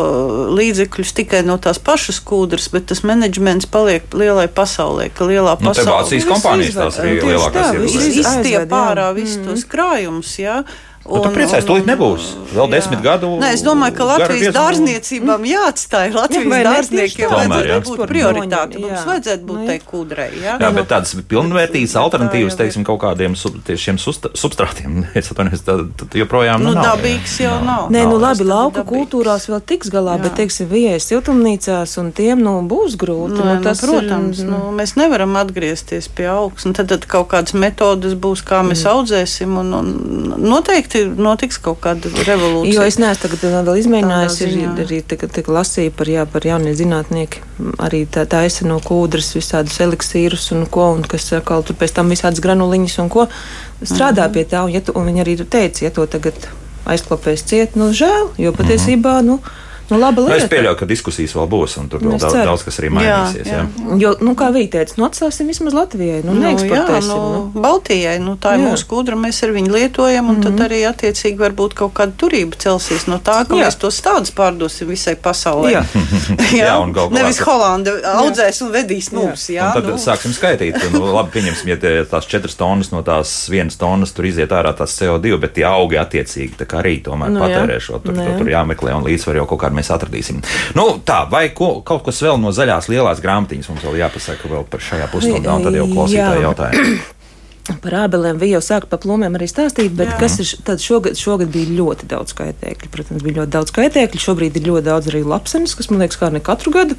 [0.57, 5.71] līdzekļus tikai no tās pašas kūdras, bet tas menedžments paliek lielai pasaulē, ka lielā nu,
[5.71, 5.97] pasaulē.
[6.01, 7.75] Vācijas kompānijas tās ir lielākās.
[8.11, 10.61] Izstiep ārā visus tos krājumus, jā.
[10.61, 12.27] Ja, Un, nu, tu priecājies, tūlīt nebūs.
[12.53, 12.71] Vēl jā.
[12.77, 13.33] desmit gadu.
[13.41, 18.83] Nē, es domāju, ka Latvijas dārzniecībām jāatstāj Latvijas jā, dārzniekiem vajadzētu būt prioritāte.
[18.85, 20.29] Mums vajadzētu būt tai kūdrai.
[20.39, 26.15] Jā, jā bet tādas pilnvērtīgas alternatīvas, teiksim, kaut kādiem sub, šiem substrātiem, es atvainojos, tad
[26.21, 26.93] joprojām nu, nav.
[26.93, 27.91] Dabīgs jau nav.
[27.91, 32.55] Nē, nu labi, lauka kultūrās vēl tiks galā, bet, teiksim, viejas siltumnīcās un tiem, nu,
[32.71, 33.41] būs grūti.
[33.41, 36.79] Nu, tas, protams, nu, mēs nevaram atgriezties pie augsnes.
[36.79, 38.95] Tad, tad kaut kādas metodas būs, kā mēs mm.
[38.95, 39.91] audzēsim un, un
[40.39, 42.75] noteikti noteikti notiks kaut kāda revolūcija.
[42.75, 47.43] Jo es neesmu tagad vēl izmēģinājis, ir arī tika lasīja par, jā, par jaunie zinātnieki,
[47.83, 52.13] arī tā taisa no kūdras visādus eliksīrus un ko, un kas atkal tur pēc tam
[52.13, 53.27] visādas granuliņas un ko
[53.83, 54.33] strādā -hmm.
[54.33, 54.65] pie tā.
[54.65, 56.35] Un, ja tu, un viņi arī teica, ja to tagad
[56.87, 59.27] aizklapēs ciet, nu žēl, jo patiesībā, -hmm.
[59.27, 59.41] nu,
[59.91, 60.35] Nu, laba lieta.
[60.35, 63.49] Nu, es pieļauju, ka diskusijas vēl būs, un tur vēl daudz, daudz kas arī mainīsies.
[63.51, 63.97] Jā, jā.
[64.01, 66.21] Jo, nu, kā Vīte teica, nu, atstāsim vismaz Latvijai.
[66.25, 67.19] Nu, nu, jā, nu,
[67.55, 67.63] nu.
[67.63, 68.71] Baltijai, nu, tā ir jā.
[68.71, 70.45] mūsu kūdra, mēs ar viņu lietojam, un mm -hmm.
[70.45, 70.65] tad mhm.
[70.67, 73.67] arī attiecīgi varbūt kaut kāda turība celsies no tā, ka jā.
[73.67, 75.73] mēs tos tādus pārdosim visai pasaulē.
[75.73, 75.85] Jā,
[76.61, 76.67] jā.
[76.67, 77.15] jā un galvā.
[77.19, 79.49] Nevis Holanda audzēs un vedīs mums.
[79.49, 79.99] Jā, jā un tad nu.
[79.99, 80.79] sāksim skaitīt.
[80.93, 84.95] Nu, labi, pieņemsim, ja tās četras tonnas no tās vienas tonnas tur iziet ārā tās
[85.01, 87.99] CO2, bet tie augi attiecīgi arī tomēr nu, patērē šo.
[88.05, 90.43] Tur, nu, tur jāmeklē un līdzsvaru jau kaut kādā mēs atradīsim.
[90.79, 94.69] Nu, tā, vai ko, kaut kas vēl no zaļās lielās grāmatiņas mums vēl jāpasaka vēl
[94.71, 97.01] par šajā pusstundā, un tad jau klausītāji jautājumu.
[97.79, 100.17] Par ābelēm bija jau sākt par plūmēm arī stāstīt, bet Jā.
[100.19, 102.89] kas ir tad šogad, šogad bija ļoti daudz kaitēkļu.
[102.91, 104.23] Protams, bija ļoti daudz kaitēkļu.
[104.25, 106.97] Šobrīd ir ļoti daudz arī lapsenes, kas man liekas, kā ne katru gadu.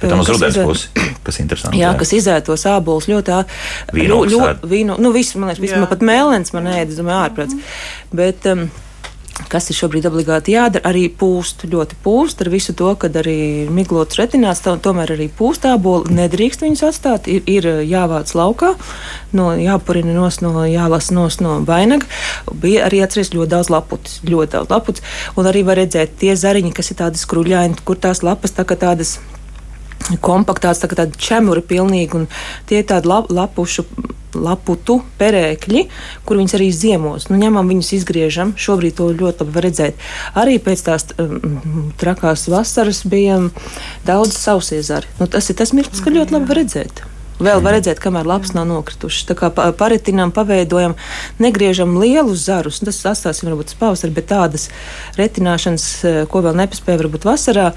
[0.00, 0.90] Bet tam uz rudens pusi,
[1.26, 1.78] kas interesanti.
[1.78, 2.00] Jā, jā.
[2.00, 3.62] kas izētos ābolus ļoti ātri.
[3.94, 7.74] Vīnu, nu visu, man liekas, visu, man pat mēlens man ēd, es domāju, ārprāts.
[8.16, 8.66] Bet, um,
[9.52, 14.18] kas ir šobrīd obligāti jādara, arī pūst, ļoti pūst ar visu to, ka arī miglots
[14.18, 18.74] retinās, tomēr arī pūst ābolu, nedrīkst viņus atstāt, ir, ir jāvāc laukā,
[19.38, 22.08] no, jāpurina nos no, jālasa nos no vainaga.
[22.52, 25.06] Bija arī atceries ļoti daudz laputis, ļoti daudz laputis,
[25.38, 28.78] un arī var redzēt tie zariņi, kas ir tādi skruļaini, kur tās lapas tā kā
[28.78, 29.18] tādas
[30.24, 32.28] kompaktāts, tā kā tādi čemuri pilnīgi, un
[32.68, 33.84] tie ir tādi lap, lapušu,
[34.38, 35.84] laputu perēkļi,
[36.28, 37.28] kur viņas arī ziemos.
[37.30, 38.54] Nu, ņemam viņus, izgriežam.
[38.60, 40.08] Šobrīd to ļoti labi var redzēt.
[40.38, 43.40] Arī pēc tās um, trakās vasaras bija
[44.08, 45.08] daudz sausiezari.
[45.20, 47.07] Nu, tas ir tas mirklis, ka ļoti labi var redzēt.
[47.38, 49.28] Vēl var redzēt, kamēr lapas nav nokritušas.
[49.28, 50.96] Tā kā paritinām, paveidojam,
[51.38, 52.80] negriežam lielus zarus.
[52.82, 54.66] Tas atstāsim varbūt pavasarī, bet tādas
[55.18, 57.72] retināšanas, eh, ko vēl nepaspēja varbūt vasarā,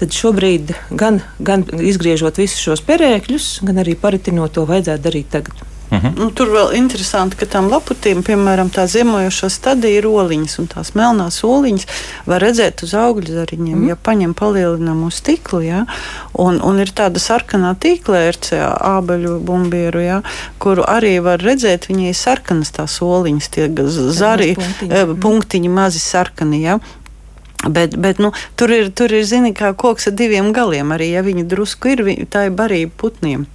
[0.00, 5.60] tad šobrīd gan, gan izgriežot visus šos perēkļus, gan arī paritinot to vajadzētu darīt tagad.
[5.92, 6.06] Uh mhm.
[6.06, 6.18] -huh.
[6.18, 10.94] nu, tur vēl interesanti, ka tam laputiem, piemēram, tā ziemojošā stadija ir oliņas, un tās
[10.94, 11.86] melnās oliņas
[12.26, 13.88] var redzēt uz augļu zariņiem, uh -huh.
[13.88, 15.84] ja paņem palielināmu stiklu, ja,
[16.32, 20.22] un, un ir tāda sarkanā tīklērce, ābeļu bumbieru, ja,
[20.58, 23.68] kuru arī var redzēt, viņai ir sarkanas tās oliņas, tie
[24.10, 26.78] zari, punktiņi, eh, punktiņi mazi sarkani, ja,
[27.68, 30.90] Bet, bet nu, tur ir, tur ir zini, kā koks ar diviem galiem.
[30.90, 33.46] Arī ja viņi drusku ir, tā ir barība putniem.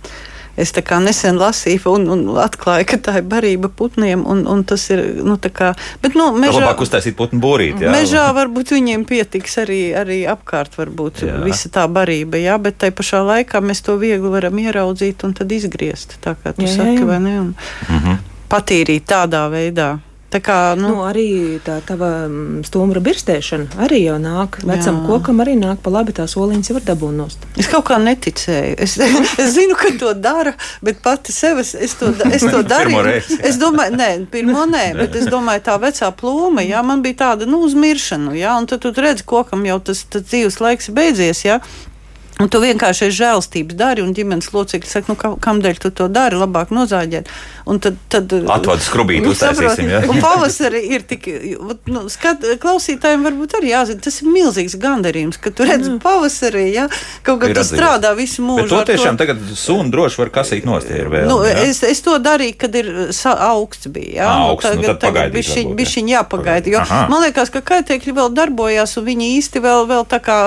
[0.57, 4.25] Es nesen lasīju un, un atklāju, ka tā ir barība putniem.
[4.25, 5.03] Un, un tas ir.
[5.21, 7.85] Nu, kā, bet, nu, mežā, labāk uztaisīt putnu būrīti.
[7.85, 7.91] Jā.
[7.93, 11.37] Mežā varbūt viņiem pietiks arī, arī apkārt, varbūt jā.
[11.45, 12.41] visa tā barība.
[12.41, 16.17] Jā, bet tai pašā laikā mēs to viegli varam ieraudzīt un tad izgriezt.
[16.25, 17.05] Tā kā tu jā, saki, jā.
[17.05, 17.37] vai ne?
[17.39, 18.17] Un mm -hmm.
[18.49, 19.99] Patīrīt tādā veidā.
[20.27, 24.57] Tā kā, nu, nu, arī tā tava mm, stumbra birstēšana arī jau nāk.
[24.67, 25.03] Vecam jā.
[25.07, 27.45] kokam arī nāk pa labi tās oliņas var dabūt nost.
[27.55, 28.75] Es kaut kā neticēju.
[28.83, 28.97] Es,
[29.43, 30.51] es zinu, ka to dara,
[30.83, 33.39] bet pati sev es, es to, es to darīju.
[33.39, 37.47] es domāju, nē, pirmo nē, bet es domāju, tā vecā ploma, jā, man bija tāda,
[37.47, 41.61] nu, uzmiršana, jā, un tad tu redzi, kokam jau tas, tas dzīves laiks beidzies, jā.
[42.37, 46.69] Un tu vienkārši žēlstības dari, un ģimenes locekļi saka, nu, kādēļ tu to dari, labāk
[46.75, 47.31] nozāģēt.
[47.67, 49.89] Un tad, tad atvada skrubīti, uztaisīsim.
[49.89, 50.03] Ja?
[50.05, 51.25] Un pavasarī ir tik,
[51.89, 55.97] nu, skat, klausītājiem varbūt arī jāzina, tas ir milzīgs gandarījums, ka tu redz mm.
[56.03, 56.85] pavasarī, ja,
[57.25, 58.67] kaut kā tu strādā visu mūžu.
[58.67, 59.25] Bet to tiešām to...
[59.25, 61.27] tagad sunu droši var kasīt nost, ja ir vēl.
[61.31, 61.57] Nu, ja?
[61.65, 62.93] es, es to darīju, kad ir
[63.33, 64.29] augsts bija, ja.
[64.29, 67.01] À, augsts, nu, tagad, nu, tagad bišķiņ, bišķiņ jāpagaida, jo Aha.
[67.11, 70.39] man liekas, ka kaitēkļi vēl darbojās, un viņi īsti vēl, vēl tā kā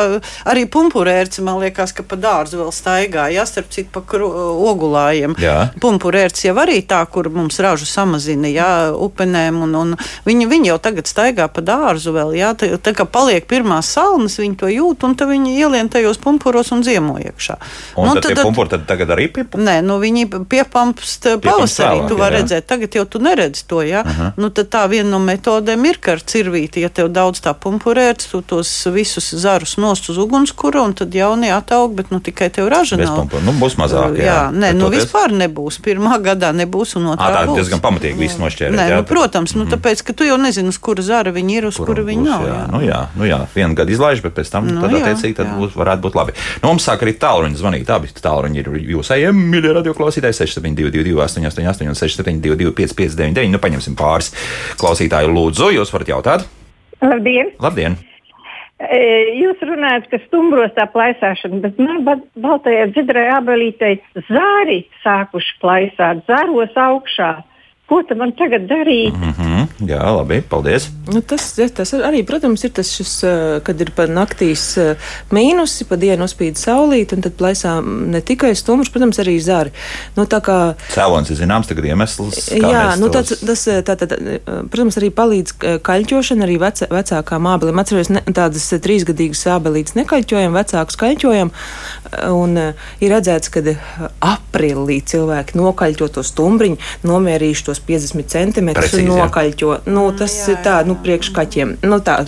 [0.48, 5.34] arī pumpurērci, man liekas, liekas, ka pa dārzu vēl staigā, ja starp citu pa ogulājiem.
[5.80, 9.94] Pumpurērts jau arī tā, kur mums ražu samazina, jā, upenēm, un, un
[10.26, 14.38] viņi, viņi jau tagad staigā pa dārzu vēl, jā, tā, tā kā paliek pirmās salnas,
[14.40, 17.56] viņi to jūt, un tad viņi ielien tajos pumpuros un ziemo iekšā.
[17.96, 19.64] Un nu, tad, tad pumpuri tad tagad arī piepampst?
[19.64, 24.04] Nē, nu viņi piepampst pavasarī, tu vari redzēt, tagad jau tu neredzi to, jā.
[24.04, 24.32] Uh -huh.
[24.36, 28.30] Nu tad tā viena no metodēm ir, ka ar cirvīti, ja tev daudz tā pumpurērts,
[28.30, 32.68] tu tos visus zarus nost uz ugunskura, un tad jaunie attaug, bet nu tikai tev
[32.68, 33.30] raža Bez nav.
[33.44, 34.26] Nu, būs mazāk, jā.
[34.26, 35.78] jā nē, nu vispār nebūs.
[35.84, 37.60] Pirmā gadā nebūs, un otrā tā būs.
[37.60, 38.74] diezgan pamatīgi viss nošķērt.
[38.74, 39.74] Nē, jā, nu, protams, nu, mm.
[39.76, 42.44] tāpēc, ka tu jau nezini, uz kura zara viņi ir, uz Kuru kura viņi nav.
[42.46, 42.66] Jā, jā.
[42.72, 43.40] Nu, jā, nu, jā.
[43.54, 46.36] vienu gadu izlaiž, bet pēc tam, nu, tad, jā, attiecīgi, tad būs, varētu būt labi.
[46.60, 47.94] Nu, mums sāk arī tālruņi zvanīt.
[47.94, 53.50] Abi tālruņi ir jūsējiem, mīļie radioklausītāji, 672, 888, un 672, 559.
[53.54, 54.34] Nu, paņemsim pāris
[54.80, 56.48] klausītāju lūdzu, jūs varat jautāt.
[57.00, 57.54] Labdien!
[57.62, 58.00] Labdien.
[58.80, 62.00] Jūs runājat, ka stumbros tā plaisāšana, bet man
[62.40, 63.98] baltajā dzidrē abelītei
[64.30, 67.32] zāri sākuši plaisāt, zāros augšā.
[67.90, 69.16] Ko tam man tagad darīt?
[69.16, 69.66] Mm -hmm.
[69.90, 70.88] Jā, labi, paldies.
[71.12, 73.12] Nu, tas, tas arī, protams, ir tas, šis,
[73.66, 74.64] kad ir pa naktīs
[75.34, 79.72] mīnusi, pa dienu uzspīd saulīt, un tad plaisā ne tikai stumrs, protams, arī zari.
[80.16, 80.58] Nu, tā kā
[80.94, 82.50] cēlonis ir zināms, tagad iemesls.
[82.52, 84.18] Jā, nu, tāds, tas, tā, tā, tā,
[84.70, 85.56] protams, arī palīdz
[85.88, 87.82] kaļķošana, arī vecā, vecākām ābelēm.
[87.82, 91.50] Atceros, ne, tādas trīsgadīgas ābelītes nekaļķojam, vecākus kaļķojam,
[92.30, 93.62] un ir redzēts, ka
[94.24, 99.72] aprīlī cilvēki nokaļķo to stumbriņu, nomierīšu tos 50 centimetrus un nokaļķo.
[99.90, 100.56] Nu, tas jā, jā, jā.
[100.56, 101.76] ir tā, nu, priekš kaķiem.
[101.86, 102.20] Nu, tā,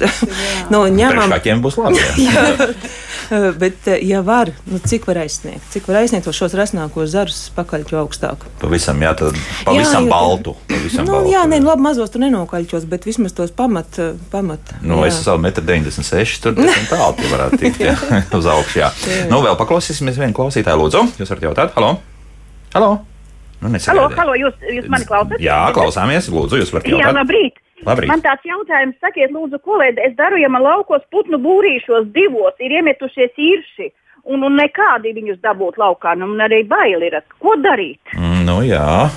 [0.72, 1.26] nu, ņemam.
[1.26, 2.02] Priekš kaķiem būs labi.
[3.30, 3.52] Jā.
[3.58, 5.64] Bet, ja var, nu, cik var aizsniegt?
[5.72, 8.46] Cik var aizsniegt šos resnākos zarus pakaļķo augstāk?
[8.62, 10.56] Pavisam, jā, tad pavisam jā, baltu.
[10.70, 14.00] Pavisam nu, baltu jā, nē, labi, mazos tu nenokaļķos, bet vismaz tos pamat.
[14.32, 15.12] pamat nu, jā.
[15.12, 17.96] es savu 1,96 m, tur diezgan tālu tie varētu tikt jā,
[18.40, 18.82] uz augšu.
[18.82, 18.92] Jā.
[19.06, 19.24] Jā.
[19.30, 21.06] Nu, vēl paklausīsimies vienu klausītāju, lūdzu.
[21.22, 21.96] Jūs varat jautāt, halo?
[22.72, 22.92] Halo?
[23.62, 25.44] Nu, halo, halo, jūs, jūs mani klausāties?
[25.44, 26.26] Jā, klausāmies.
[26.34, 27.04] Lūdzu, jūs varat jautāt.
[27.04, 27.60] Jā, labrīt.
[27.86, 28.10] Labrīt.
[28.10, 32.54] Man tāds jautājums, sakiet, lūdzu, ko lai es daru, ja man laukos putnu būrīšos divos
[32.62, 33.90] ir iemetušies īrši
[34.30, 37.18] un, un nekādi viņus dabūt laukā, nu, un arī baili ir.
[37.42, 38.00] Ko darīt?
[38.14, 39.08] Mm, nu, jā.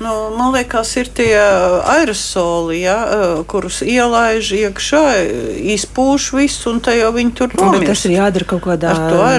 [0.00, 2.96] Nu, man liekas, ir tie aerosoli, ja,
[3.50, 5.02] kurus ielaiž iekšā,
[5.74, 7.90] izpūš visu, un te jau viņi tur nomirst.
[7.90, 8.94] Tas ir jādara kaut kādā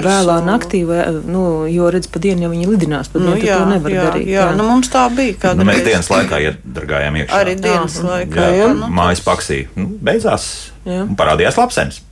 [0.06, 3.58] vēlā naktī, vai, nu, jo redz, pa dienu jau viņi lidinās, pa dienu nu, jā,
[3.58, 4.30] to nevar jā, darīt.
[4.30, 4.46] Jā, jā.
[4.60, 5.56] Nu, mums tā bija.
[5.58, 7.42] Nu, mēs dienas laikā iedargājām iekšā.
[7.42, 8.06] Arī dienas jā.
[8.12, 8.46] laikā.
[8.46, 9.64] Jā, jā, nu, mājas paksī.
[9.74, 10.48] Nu, beidzās.
[10.86, 11.08] Jā.
[11.18, 12.04] Parādījās lapsenis.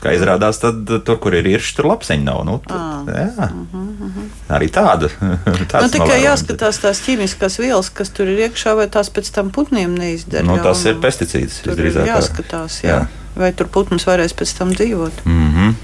[0.00, 2.46] Kā izrādās, tad tur, kur ir īršs, tur lapseņi nav.
[2.48, 3.28] Nu, tad, jā.
[3.36, 4.29] Uh -huh, uh -huh.
[4.50, 5.10] Arī tāda.
[5.20, 9.94] nu, tikai jāskatās tās ķīmiskās vielas, kas tur ir iekšā, vai tās pēc tam putniem
[9.98, 10.46] neizdara.
[10.46, 11.60] Nu, tas ir pesticīds.
[11.66, 13.02] Tur ir jāskatās, jā.
[13.04, 13.30] jā.
[13.38, 15.22] Vai tur putns varēs pēc tam dzīvot.
[15.24, 15.78] Mm -hmm.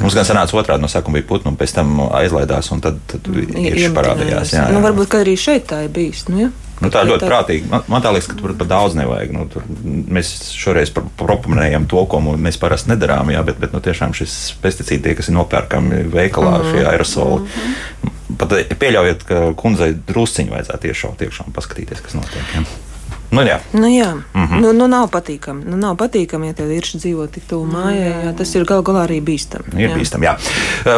[0.00, 3.26] Mums gan sanāca otrādi no sākuma bija putnu, un pēc tam aizlaidās, un tad, tad
[3.34, 4.52] ir parādījās.
[4.54, 4.72] Jā, jā.
[4.72, 6.28] Nu, varbūt arī šeit tā ir bijis.
[6.28, 6.50] Nu, ja?
[6.82, 7.68] Nu, tā ļoti prātīgi.
[7.70, 9.32] Man, man liekas, ka tur pat daudz nevajag.
[9.34, 14.14] Nu, tur, mēs šoreiz propaganējam to, ko mēs parasti nedarām, jā, bet, bet nu, tiešām
[14.18, 16.72] šis pesticīds, kas ir nopērkami veikalā, mm -hmm.
[16.72, 17.42] šie aerosoli.
[17.42, 18.38] Mm -hmm.
[18.38, 22.54] Pat pieļaujiet, ka kundzei drusciņi vajadzētu iešaut iekšā un paskatīties, kas notiek.
[22.54, 22.64] Jā.
[23.32, 24.10] Nu, jā, nu, jā.
[24.12, 24.60] Mm -hmm.
[24.60, 25.64] nu, nu, nav patīkami.
[25.64, 28.26] Nu, nav patīkami, ja tev ir šī dzīvo tik tuvu mājai.
[28.26, 29.72] Jā, tas ir gal galā arī bīstami.
[29.76, 29.96] Ir jā.
[29.96, 30.36] bīstami, jā.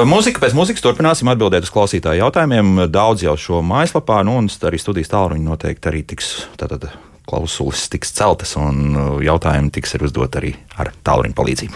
[0.04, 2.90] Mūzika pēc mūzikas turpināsim atbildēt uz klausītāju jautājumiem.
[2.90, 6.46] Daudz jau šo mājaslapā, nu, un arī studijas tālruņi noteikti arī tiks.
[6.56, 6.90] Tātad,
[7.26, 11.74] Klausulis tiks celtas, un jautājumi tiks arī uzdot arī ar tālruņa palīdzību.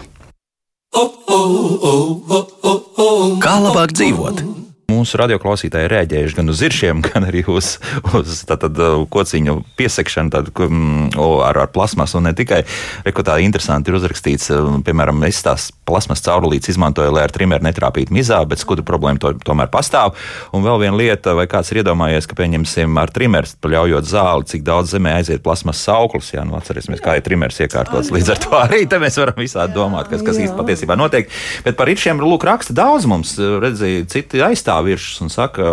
[3.40, 4.57] Kā labāk dzīvot?
[4.88, 7.74] Mūsu radioklausītāji rēģējuši gan uz ziršiem, gan arī uz,
[8.16, 11.10] uz tātad, uh, kociņu piesakšanu tādu, um,
[11.44, 12.16] ar, ar plasmasu.
[12.16, 12.62] Un ne tikai
[13.04, 17.66] reko, tā interesanti ir uzrakstīts, uh, piemēram, es tās plasmas caurulītes izmantoju, lai ar trimeru
[17.68, 20.14] netrāpītu mizā, bet skudru problēma to, tomēr pastāv.
[20.56, 24.64] Un vēl viena lieta, vai kāds ir iedomājies, ka pieņemsim ar trimeru, paļaujot zāli, cik
[24.64, 26.32] daudz zemē aiziet plasmas sauklis.
[26.32, 28.08] Jā, nu atcerēsimies, kā ir trimers iekārtots.
[28.16, 31.28] Līdz ar to arī te mēs varam visādi domāt, kas, kas īsti patiesībā notiek.
[31.68, 35.70] Bet par iršiem lūk raksta daudz mums, redzēja, citi aizstāv virsmas un saka,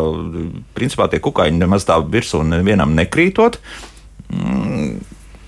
[0.77, 3.59] principā tie kukaiņi nemaz tā virsū nevienam nekrītot.
[4.33, 4.95] Mm.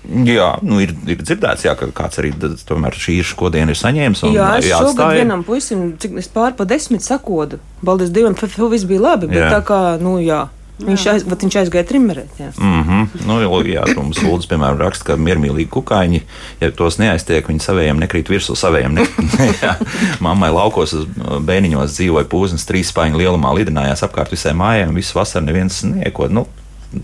[0.08, 2.30] Jā, nu ir, ir dzirdēts, jā, ka kāds arī
[2.64, 4.22] tomēr šī ir šodiena ir saņēmis.
[4.32, 4.94] Jā, es jāatstāja.
[4.94, 7.58] šogad vienam puisim, cik es pār pa desmit sakodu.
[7.84, 9.50] Baldies Dievam, tad viss bija labi, bet jā.
[9.52, 10.46] tā kā, nu jā.
[10.78, 12.36] Viņš, aiz, viņš aizgāja trimmerēt.
[12.38, 13.24] Jā, mm -hmm.
[13.26, 16.20] nu, jā mums Lūdzu, piemēram, raksta, ka miermīlīgi kukaiņi,
[16.60, 19.64] ja tos neaiztiek, viņi savējiem nekrīt virsū, savējiem nekrīt.
[20.24, 21.08] Mammai laukos uz
[21.42, 26.28] bēniņos dzīvoja pūznes trīs spāņu lielumā, lidinājās apkārt visai mājai, un visu vasaru neviens nieko.
[26.30, 26.46] Nu,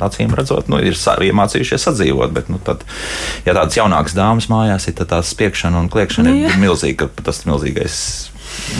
[0.00, 2.32] acīm redzot, nu, ir iemācījušies sadzīvot.
[2.37, 2.84] Bet, nu, tad,
[3.44, 7.10] ja tādas jaunākas dāmas mājās ir, tad tā spiekšana un kliekšana nu, ir milzīga.
[7.24, 7.98] Tas milzīgais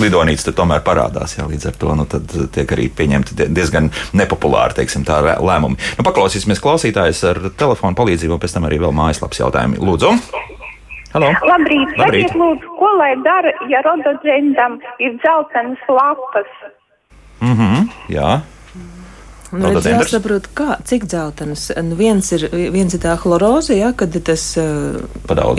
[0.01, 1.37] lidonīca tomēr parādās.
[1.39, 2.07] Jā, līdz ar to nu,
[2.55, 5.79] tiek arī pieņemti diezgan nepopulāri teiksim, lēmumi.
[5.99, 9.81] Nu, paklausīsimies klausītājus ar telefonu palīdzību, un pēc tam arī vēl mājaslapas jautājumi.
[9.83, 10.15] Lūdzu!
[11.15, 11.31] Halo.
[11.47, 11.93] Labrīt!
[12.01, 12.27] Labrīt.
[12.27, 16.51] Sakiet, lūdzu, ko lai dara, ja rododendram ir dzeltenas lapas?
[17.39, 18.41] Mhm, mm jā.
[19.55, 21.69] Nu, redz, jāsaprot, kā, cik dzeltenas.
[21.85, 24.99] Nu, viens, ir, viens ir tā chloroze, ja, kad tas uh,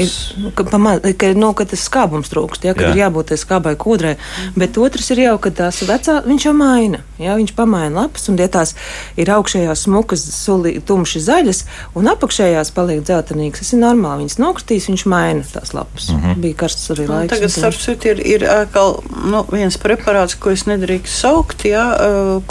[0.01, 0.11] ir.
[0.41, 2.93] Nu, ka, pamā, ka, nu, ka tas skābums trūkst, ja, kad jā.
[2.93, 4.15] ir jābūt tai skābai kūdrai.
[4.57, 7.01] Bet otrs ir jau, ka tās vecā, viņš jau maina.
[7.21, 8.73] Ja, viņš pamaina lapas, un ja tās
[9.19, 11.63] ir augšējās smukas, suli, tumši zaļas,
[11.95, 14.25] un apakšējās paliek dzeltenīgas, tas ir normāli.
[14.25, 16.09] Viņas nokritīs, viņš maina tās lapas.
[16.11, 16.41] Mm -hmm.
[16.43, 17.33] Bija karsts arī laiks.
[17.35, 18.99] Tagad, starp citu, ir, ir atkal
[19.31, 21.85] nu, viens preparāts, ko es nedrīkst saukt, ja,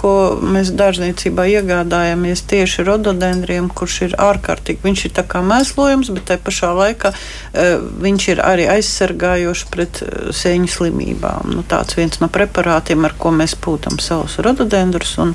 [0.01, 4.83] ko mēs dārzniecībā patiesībā iegādājamies tieši rododendriem, kurš ir ārkārtīgi.
[4.85, 10.03] Viņš ir tā kā mēslojums, bet tai pašā laikā uh, viņš ir arī aizsargājošs pret
[10.03, 11.55] uh, sēņu slimībām.
[11.55, 15.35] Nu, tāds viens no preparātiem, ar ko mēs pūtam savus rododendrus un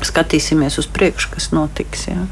[0.00, 2.08] skatīsimies uz priekšu, kas notiks.
[2.08, 2.24] Jā.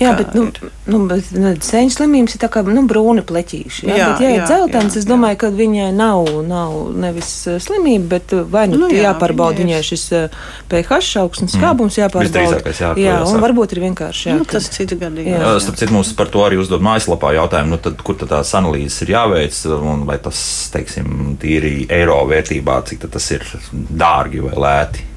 [0.00, 0.48] Jā, bet, nu,
[0.90, 3.86] nu, bet nu, sēņu slimības ir tā kā nu, brūni pleķīši.
[3.88, 5.40] Jā, jā, bet, ja jā, ir dzeltens, jā, es domāju, jā.
[5.42, 9.80] ka viņai nav, nav nevis uh, slimība, bet uh, vai nu, nu jā, jāpārbauda viņai
[9.86, 12.74] šis uh, pH augsts un skābums jāpārbauda.
[12.74, 15.64] Jā, jā, un varbūt ir vienkārši jā, nu, tas cits gadījums.
[15.66, 19.04] Starp citu, mums par to arī uzdod mājaslapā jautājumu, nu, tad, kur tad tās analīzes
[19.04, 25.10] ir jāveic un vai tas, teiksim, tīri eiro vērtībā, cik tas ir dārgi vai lēti.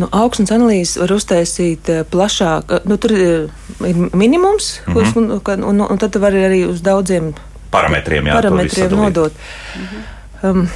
[0.00, 2.76] Nu, augsnes analīzes var uztaisīt eh, plašāk.
[2.88, 5.16] Nu, tur eh, ir minimums, mm -hmm.
[5.16, 7.34] un, un, un, un tad var arī uz daudziem
[7.70, 9.32] parametriem, jā, parametriem nodot.
[9.76, 10.50] Mm -hmm.
[10.50, 10.68] um,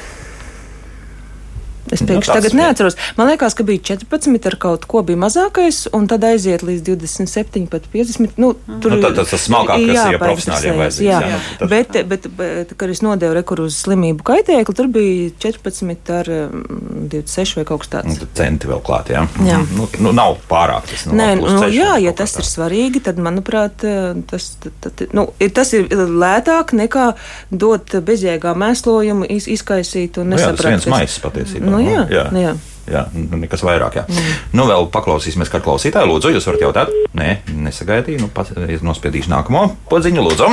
[1.93, 2.97] Es priekš nu, tagad neatceros.
[3.19, 7.67] Man liekas, ka bija 14 ar kaut ko bija mazākais, un tad aiziet līdz 27,
[7.73, 8.39] pat 50.
[8.41, 11.09] Nu, tur nu, tad, tas tas smalkākais, kas ir profesionāļiem vajadzīgs.
[11.09, 11.35] Jā, jā.
[11.35, 11.69] jā.
[11.71, 16.31] Bet, bet, bet, bet, kad es nodevu rekuru uz slimību kaitēkli, tur bija 14 ar
[16.31, 18.21] 26 vai kaut kas tāds.
[18.23, 19.27] Nu, centi vēl klāt, jā.
[19.45, 19.61] jā.
[19.77, 20.89] Nu, nu, nav pārāk.
[20.91, 23.85] Tas, nu, Nē, nu, jā, ja tas ir svarīgi, tad, manuprāt,
[24.31, 27.11] tas, tad, tad, nu, tas ir lētāk nekā
[27.53, 30.65] dot bezjēgā mēslojumu, iz, izkaisīt un nesaprast.
[30.65, 31.74] Nu, jā, tas viens maisis patiesībā.
[31.79, 32.25] Nu, jā, jā.
[32.35, 32.55] Nu, jā.
[32.85, 33.97] Jā, nu, nekas vairāk.
[33.97, 34.05] Jā.
[34.11, 34.33] Mm.
[34.59, 36.09] Nu, vēl paklausīsimies, kā klausītāji.
[36.11, 36.93] Lūdzu, jūs varat jautāt?
[37.17, 38.27] Nē, nesagaidīju.
[38.27, 38.51] Nu, pas,
[38.85, 40.51] nospiedīšu nākamo podziņu, lūdzu.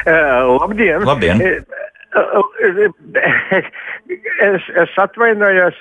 [0.00, 1.06] Uh, labdien!
[1.08, 1.44] labdien.
[4.40, 5.76] Es, es atvainojos,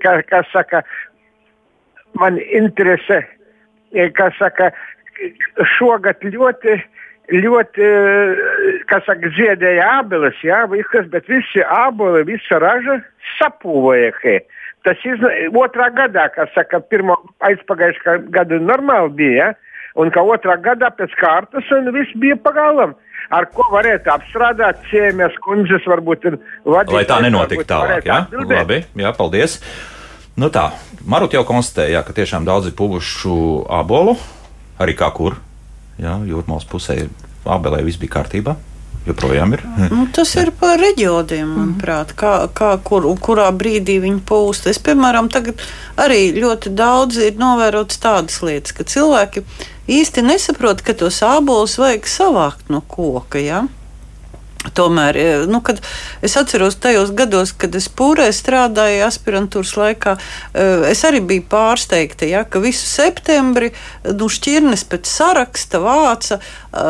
[0.00, 0.80] kā, kā saka,
[2.16, 3.18] man interese,
[4.16, 4.70] kā saka,
[5.74, 6.78] šogad ļoti
[7.32, 7.90] ļoti,
[8.90, 12.98] kas saka, ziedēja ābeles, jā, viskas, bet visi āboli, visa raža
[13.38, 14.12] sapūvoja.
[14.84, 15.22] Tas ir
[15.56, 19.80] otrā gadā, kas saka, pirmo aizpagājušā gada normāli bija, ja?
[20.00, 22.96] un ka otrā gadā pēc kārtas un viss bija pagalam.
[23.32, 26.92] Ar ko varētu apstrādāt ciemijas kundzes, varbūt vadīt.
[26.92, 28.20] Lai tā nenotika tālāk, jā?
[28.26, 28.58] Atbildēt.
[28.58, 29.56] Labi, jā, paldies.
[30.36, 30.68] Nu tā,
[31.08, 34.18] Marut jau konstatēja, ka tiešām daudz ir puvušu abolu,
[34.82, 35.38] arī kā kur
[36.00, 37.04] Jā, jūrmālas pusē
[37.44, 38.56] Abelē viss bija kārtībā.
[39.04, 39.62] Joprojām ir.
[39.94, 40.46] Nu, tas Jā.
[40.46, 44.68] ir par reģioniem, manuprāt, kā, kā kur, kurā brīdī viņi pūst.
[44.70, 45.60] Es, piemēram, tagad
[46.00, 49.44] arī ļoti daudz ir novērotas tādas lietas, ka cilvēki
[49.92, 53.42] īsti nesaprot, ka tos ābolus vajag savākt no koka.
[53.44, 53.66] Ja?
[54.72, 55.80] Tomēr, e, nu, kad
[56.24, 62.24] es atceros tajos gados, kad es pūrē strādāju aspirantūras laikā, e, es arī biju pārsteigta,
[62.24, 63.74] ja, ka visu septembri
[64.08, 66.86] nu, šķirnes pēc saraksta vāca, e,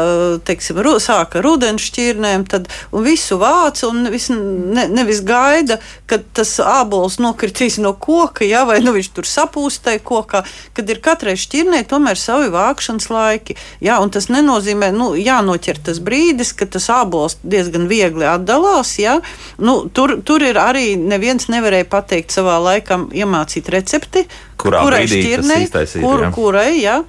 [0.46, 6.54] teiksim, sāka ar ūdens šķirnēm, tad visu vāca un nevis, ne, nevis gaida, kad tas
[6.62, 10.44] ābols nokritīs no koka, ja, vai nu, viņš tur sapūstē kokā,
[10.78, 13.58] kad ir katrai šķirnē tomēr savi vākšanas laiki.
[13.82, 18.94] Ja, tas nenozīmē, nu, jānoķer tas brīdis, kad tas ābols diezgan diezgan viegli atdalās.
[19.00, 19.18] Ja?
[19.59, 24.27] Nu, tur, tur ir arī neviens nevarēja pateikt savā laikā, iemācīt recepti,
[24.61, 25.66] Kurā kurai šķirnei,
[26.00, 26.70] kur, kurai.
[26.81, 27.03] Ja?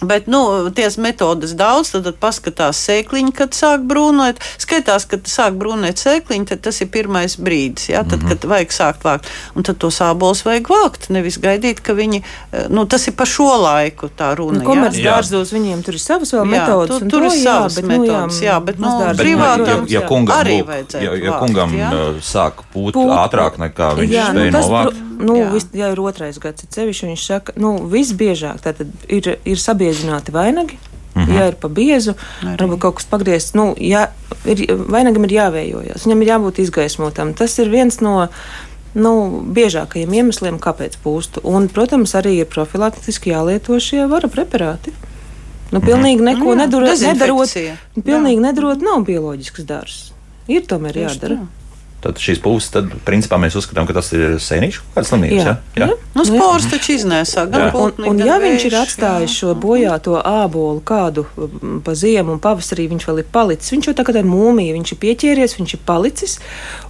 [0.00, 4.40] Bet, nu, tās metodas daudz, tad, tad paskatās sēkliņu, kad sāk brūnot.
[4.60, 8.00] Skaitās, kad sāk brūnēt sēkliņu, tad tas ir pirmais brīdis, ja?
[8.04, 8.40] tad, mm -hmm.
[8.40, 9.28] kad vajag sākt vākt.
[9.54, 13.26] Un tad tos ābolus vajag vākt, nevis gaidīt, ka viņi, eh, nu, tas ir pa
[13.28, 14.58] šo laiku tā runa.
[14.58, 16.98] Nu, Komercdārzos viņiem tur ir savas vēl metodas.
[16.98, 18.88] Tur, tur ir savas jā, bet, metodas, nu, jā, bet, nu,
[19.20, 21.04] privātām ja, ja kungam, arī vajadzētu.
[21.04, 21.92] Ja, ja kungam vākt?
[21.92, 26.00] Uh, sāk pūt, pūt ātrāk nekā viņš jā, spēja nu, novākt nu, vis, ja ir
[26.00, 28.64] otrais gads, tad sevišķi viņš saka, nu, visbiežāk
[29.08, 30.78] ir, ir sabiedrināti vainagi.
[31.14, 31.34] Mm -hmm.
[31.34, 34.08] Ja ir pa biezu, varbūt kaut kas pagriezts, nu, ja,
[34.44, 37.34] ir, vainagam ir jāvējojas, viņam ir jābūt izgaismotam.
[37.34, 38.28] Tas ir viens no
[38.94, 41.40] nu, biežākajiem iemesliem, kāpēc pūstu.
[41.42, 44.92] Un, protams, arī ir profilaktiski jālieto šie vara preparāti.
[45.72, 45.86] Nu, mhm.
[45.86, 47.48] pilnīgi neko nu, jā, nedarot, nedarot,
[48.04, 50.12] pilnīgi nedarot nav bioloģisks darbs.
[50.48, 51.34] Ir tomēr jādara.
[51.34, 51.59] Tā.
[52.00, 55.40] Tad šīs puses, tad, principā, mēs uzskatām, ka tas ir sēnīšu kaut kāds slimības.
[55.44, 55.88] Jā, jā?
[55.90, 55.96] jā?
[56.16, 57.44] Nu, spors taču iznēsā.
[57.76, 61.26] Un, un ja viņš ir atstājis šo bojāto ābolu kādu
[61.84, 64.94] pa ziemu un pavasarī viņš vēl ir palicis, viņš jau tā kā tā mūmija, viņš
[64.94, 66.38] ir pieķēries, viņš ir palicis,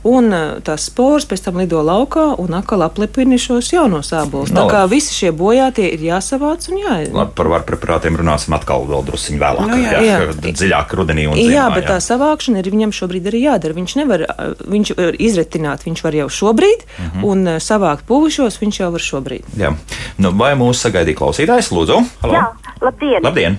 [0.07, 0.31] un
[0.67, 4.55] tās spors pēc tam lido laukā un atkal aplipina šos jaunos ābolus.
[4.55, 6.97] Tā kā visi šie bojātie ir jāsavāc un jā.
[7.11, 10.19] Labi, par varu preparātiem runāsim atkal vēl drusciņ vēlāk, nu, jā, jā.
[10.25, 10.55] Jā.
[10.63, 11.55] dziļāk rudenī un ziemā.
[11.55, 11.97] Jā, bet jā.
[11.97, 13.77] tā savākšana ir viņam šobrīd arī jādara.
[13.77, 14.27] Viņš nevar,
[14.65, 17.25] viņš izretināt viņš var jau šobrīd, mm -hmm.
[17.31, 19.51] un eh, savākt puvišos viņš jau var šobrīd.
[19.57, 19.75] Jā.
[20.19, 21.73] Nu, vai mūsu sagaidīja klausītājs?
[21.73, 22.35] Lūdzu, Halo.
[22.35, 22.47] Jā,
[22.81, 23.23] labdien!
[23.23, 23.59] labdien.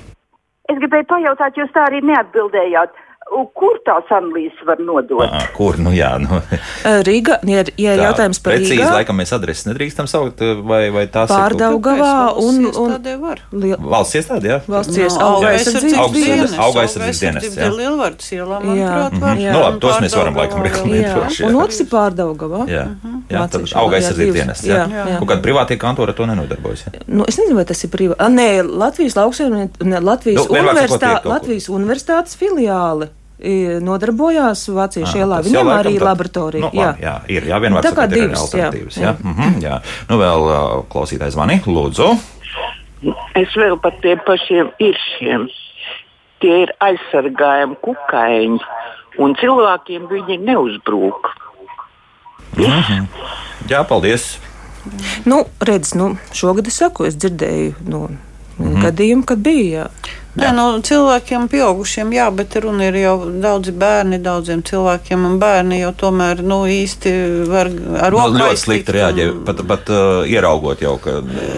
[0.71, 2.93] Es gribēju pajautāt, jūs tā arī neatbildējāt.
[3.31, 5.23] Kur tās analīzes var nodot?
[5.23, 5.77] À, kur?
[5.79, 6.41] Nu, jā, nu.
[7.07, 8.89] Rīga, ja, ja tā, jautājums par precīzi, Rīgā.
[8.97, 14.57] laikam mēs adreses nedrīkstam saukt, vai, vai tās Pārdaugavā un, un, un valsts iestāde, jā?
[14.67, 15.27] Valsts iestāde.
[15.31, 15.53] Auga
[16.83, 17.69] aizsardzības dienests, jā.
[17.71, 19.39] Lielvardas ielā, manuprāt, var.
[19.45, 19.55] Jā.
[19.55, 21.39] Nu, labi, tos mēs varam laikam reklamēt.
[21.47, 22.65] Un otrs ir Pārdaugavā.
[22.71, 22.83] Jā.
[23.31, 24.67] Jā, tad auga aizsardzības dienests.
[24.67, 24.83] Jā.
[25.21, 26.83] Kaut kāda privātie kantori ar to nenodarbojas.
[26.89, 27.05] Ja?
[27.07, 28.27] Nu, es nezinu, vai tas ir privāti.
[28.35, 33.07] Nē, Latvijas lauksaimniecības, Latvijas, nu, Latvijas universitātes filiāli
[33.81, 35.41] nodarbojās Vācijas ielā.
[35.45, 36.67] Viņam laikam, arī tad, laboratorija.
[36.67, 36.91] Nu, jā.
[37.01, 37.47] jā, ir.
[37.49, 38.97] Jā, vienmēr tā kā divas alternatīvas.
[38.97, 39.07] Jā.
[39.09, 39.15] Jā.
[39.23, 39.79] Mm -hmm, jā.
[40.09, 41.61] Nu, vēl uh, klausītājs zvani.
[41.65, 42.11] Lūdzu.
[43.35, 45.47] Es vēl par tiem pašiem iršiem.
[46.41, 48.59] Tie ir aizsargājami kukaiņi,
[49.17, 51.29] un cilvēkiem viņi neuzbrūk.
[52.57, 53.05] Mm -hmm.
[53.69, 54.39] Jā, paldies.
[55.25, 58.09] Nu, redz, nu, šogad es saku, es dzirdēju no
[58.61, 58.83] mm -hmm.
[58.85, 59.69] gadījumu, kad bija.
[59.71, 59.89] Jā.
[60.35, 65.81] Nē, nu, cilvēkiem, pieaugušiem, jā, bet runa ir jau daudzi bērni, daudziem cilvēkiem, un bērni
[65.81, 67.11] jau tomēr nu, īsti
[67.51, 67.67] var
[67.99, 68.31] ar roku.
[68.31, 69.41] Nu, ļoti slikti reaģē, un...
[69.49, 71.17] pat, pat uh, ieraugot jau, ka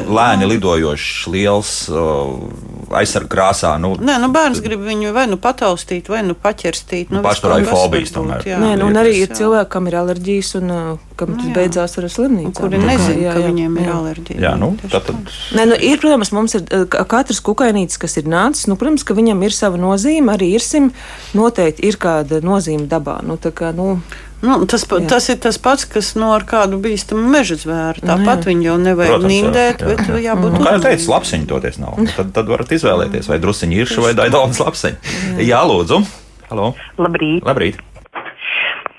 [0.09, 1.75] lēni lidojošs liels.
[1.93, 3.73] Uh, aizsargu krāsā.
[3.81, 7.13] Nu, Nē, nu bērns grib viņu vai nu pataustīt, vai nu paķerstīt.
[7.13, 8.45] Nu, Pašturēju fobijas tomēr.
[8.47, 10.89] Jā, Nē, nu, un arī ir cilvēki, kam ir alerģijas un uh,
[11.19, 11.53] kam tas jā.
[11.57, 12.55] beidzās ar slimnīcu.
[12.59, 13.85] Kuri nezina, jā, jā, ka viņiem jā.
[13.85, 14.41] ir alerģija.
[14.47, 15.31] Jā, nu, tad, tad...
[15.57, 19.17] Nē, nu, ir, protams, mums ir uh, katrs kukainītis, kas ir nācis, nu, protams, ka
[19.17, 20.91] viņam ir sava nozīme, arī irsim
[21.37, 23.19] noteikti ir kāda nozīme dabā.
[23.25, 23.97] Nu, kā, nu,
[24.43, 24.99] Nu, tas, jā.
[25.07, 28.03] tas ir tas pats, kas no nu, kādu bīstamu meža zvēru.
[28.03, 28.49] Tāpat jā.
[28.49, 30.19] viņu jau nevajag Protams, nīmdēt, jā, bet jā.
[30.25, 30.57] jābūt.
[30.57, 31.95] Nu, kā jau teicu, lapsiņu toties nav.
[32.17, 35.15] Tad, tad varat izvēlēties, vai drusiņu iršu vai daidaunas lapsiņu.
[35.39, 35.47] Jā.
[35.47, 36.01] jā, lūdzu.
[36.49, 36.73] Halo.
[36.99, 37.47] Labrīt.
[37.47, 37.79] Labrīt.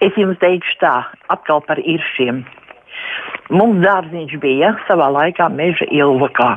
[0.05, 0.95] Es jums teikšu tā,
[1.32, 2.42] atkal par iršiem.
[3.53, 6.55] Mums dārziņš bija savā laikā meža ilvakā.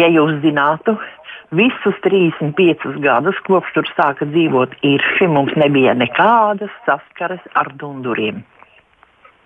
[0.00, 0.96] Ja jūs zinātu,
[1.52, 8.40] Visus 35 gadus, kopš tur sāka dzīvot īrši, mums nebija nekādas saskares ar dunduriem.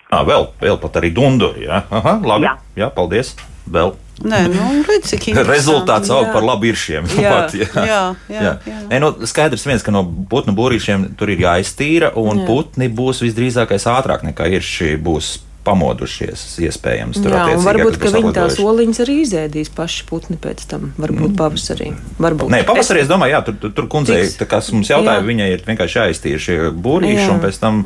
[0.06, 1.64] À, vēl, vēl pat arī dunduri.
[1.66, 2.46] Jā, Aha, labi.
[2.46, 2.54] Jā.
[2.78, 3.34] jā, paldies.
[3.66, 3.96] Vēl.
[4.22, 5.10] Nē, nu, redz,
[5.50, 7.08] Rezultāts aug par labu iršiem.
[7.18, 7.66] Jā, pat, jā.
[7.74, 8.52] jā, jā, jā.
[8.70, 8.78] jā.
[8.92, 12.46] Nē, nu, skaidrs viens, ka no putnu būrīšiem tur ir jāiztīra, un jā.
[12.46, 15.34] putni būs visdrīzākais ātrāk nekā irši būs
[15.66, 16.44] pamodušies.
[16.66, 20.92] Iespējams, tur Jā, varbūt viņi tās oliņas arī izēdīs paši putni pēc tam.
[21.00, 21.38] Varbūt mm.
[21.40, 21.90] pavasarī.
[22.22, 22.52] Varbūt.
[22.54, 25.26] Nē, pavasarī es, domāju, jā, tur, tur, tur kundzei, kas mums jautāja, jā.
[25.26, 27.32] viņai ir vienkārši jāiztīra šie būrīši, jā.
[27.34, 27.82] un pēc tam.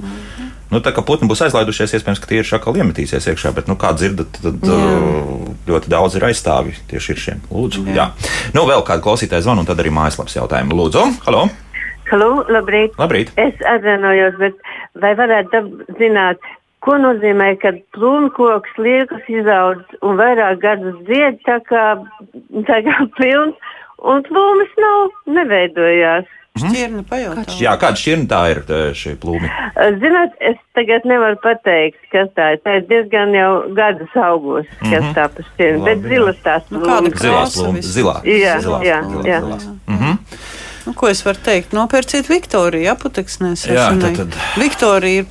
[0.70, 3.74] Nu, tā kā putni būs aizlaidušies, iespējams, ka tie ir šakali iemetīsies iekšā, bet, nu,
[3.74, 4.76] kā dzirdat, tad jā.
[4.76, 7.40] Uh, ļoti daudz ir aizstāvi tieši ir šiem.
[7.50, 7.96] Lūdzu, jā.
[8.04, 8.30] jā.
[8.54, 10.78] Nu, vēl kādu klausītāju zvanu, un tad arī mājaslapas jautājumu.
[10.78, 11.48] Lūdzu, halo!
[12.10, 12.94] Halo, labrīt!
[12.98, 13.34] Labrīt!
[13.38, 14.62] Es atvainojos, bet
[15.02, 15.60] vai varētu
[15.98, 16.42] zināt,
[16.80, 21.86] Ko nozīmē, kad plūmkoks liekas izaudz un vairāk gadus dzied, tā kā,
[22.68, 26.28] tā kā pilns, un plūmes nav, neveidojās.
[26.58, 26.72] Mhm.
[26.72, 27.44] Šķirni pajautā.
[27.62, 28.60] Jā, kāda šķirna tā ir
[28.98, 29.50] šī plūme?
[30.02, 32.62] Zināt, es tagad nevaru pateikt, kas tā ir.
[32.64, 35.14] Tā ir diezgan jau gadus augos, kas mm -hmm.
[35.14, 36.80] tā pa šķirni, bet zilas tās plūmes.
[36.80, 37.92] Nu, kāda zilās plūmes?
[37.96, 38.16] Zilā.
[38.24, 39.40] Jā, zilās, jā, zilās, jā.
[39.40, 39.68] Zilās.
[39.86, 40.18] Mm -hmm.
[40.86, 41.74] Nu, ko es varu teikt?
[41.76, 43.66] Nopērciet Viktoriju, apoteksnēs.
[43.68, 44.36] Jā, tad, tad.
[44.60, 45.26] Viktorija ir,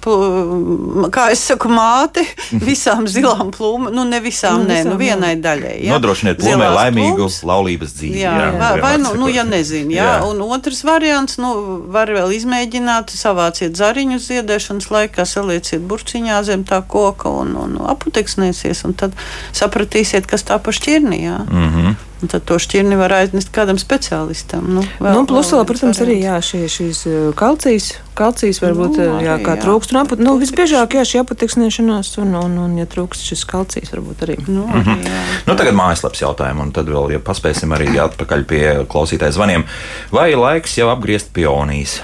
[1.13, 2.23] kā es saku, māte
[2.69, 3.93] visām zilām plūmām.
[3.95, 5.75] Nu, ne visām, nu, nē, nu, vienai daļai.
[5.87, 5.95] Jā.
[5.95, 7.39] Nodrošiniet plūmē laimīgu plūms.
[7.49, 8.21] laulības dzīvi.
[8.21, 10.09] Jā, jā, vai, vai nu, nu, ja nezinu, jā.
[10.09, 10.17] jā.
[10.29, 11.53] Un otrs variants, nu,
[11.93, 18.85] var vēl izmēģināt, savāciet zariņu ziedēšanas laikā, salieciet burciņā zem tā koka un, un apoteksnēsies,
[18.87, 19.17] un tad
[19.55, 21.39] sapratīsiet, kas tā pa šķirni, jā.
[21.49, 21.97] Mm -hmm.
[22.19, 24.65] Un tad to šķirni var aiznest kādam speciālistam.
[24.75, 29.05] Nu, vēl, nu, plus, vēl, protams, arī jā, šie, šīs uh, kalcijas, kalcijas varbūt nu,
[29.05, 29.61] uh, jā, kā jā.
[29.63, 29.95] trūkst.
[29.95, 34.37] Un, nu, visbiežāk jā, šī apateksnēšanās, un, un, un, ja trūkst šis kalcijas, varbūt arī.
[34.49, 35.25] Nu, arī mm -hmm.
[35.47, 39.63] nu, tagad mājaslapas jautājumu, un tad vēl, ja paspēsim arī atpakaļ pie klausītāju zvaniem.
[40.11, 42.01] Vai laiks jau apgriezt pionijas?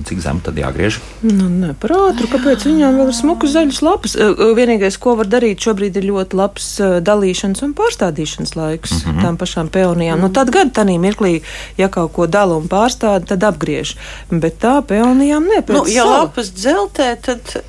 [0.00, 0.96] Cik zem tad jāgriež?
[1.20, 4.14] Nu, ne par ātru, kāpēc viņām vēl ir smukas zaļas lapas?
[4.56, 6.68] Vienīgais, ko var darīt šobrīd, ir ļoti labs
[7.04, 9.20] dalīšanas un pārstādīšanas laiks mm -hmm.
[9.22, 10.18] tām pašām peonijām.
[10.18, 10.32] Mm -hmm.
[10.32, 11.42] Nu, tad gan tādā mirklī,
[11.76, 13.96] ja kaut ko dala un pārstāda, tad apgriež.
[14.30, 15.62] Bet tā peonijām ne.
[15.68, 16.18] Nu, ja sala.
[16.18, 17.62] lapas dzeltē, tad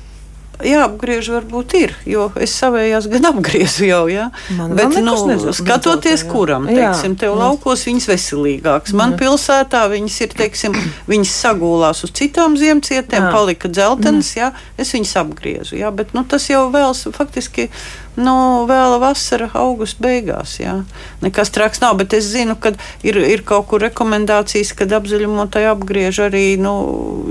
[0.62, 4.04] jāapgriež, varbūt ir, jo es savējās gan apgriezu jau.
[4.10, 4.28] Ja?
[4.54, 5.16] Man Bet, nu,
[5.56, 6.30] skatoties, jā.
[6.30, 8.94] kuram, teiksim, tev laukos viņas veselīgākas.
[8.98, 10.78] Man pilsētā viņas ir, teiksim,
[11.10, 14.52] viņas sagūlās uz citām ziemcietēm, palika dzeltenas, ja?
[14.78, 15.78] es viņas apgriezu.
[15.80, 15.92] Ja?
[15.94, 17.70] Bet, nu, tas jau vēl faktiski
[18.16, 18.34] nu,
[18.68, 20.56] vēl vasara, augusta beigās.
[20.60, 20.76] Jā.
[21.24, 22.74] Nekas traks nav, bet es zinu, ka
[23.06, 26.74] ir, ir kaut kur rekomendācijas, kad apzaļumotāji apgriež arī nu,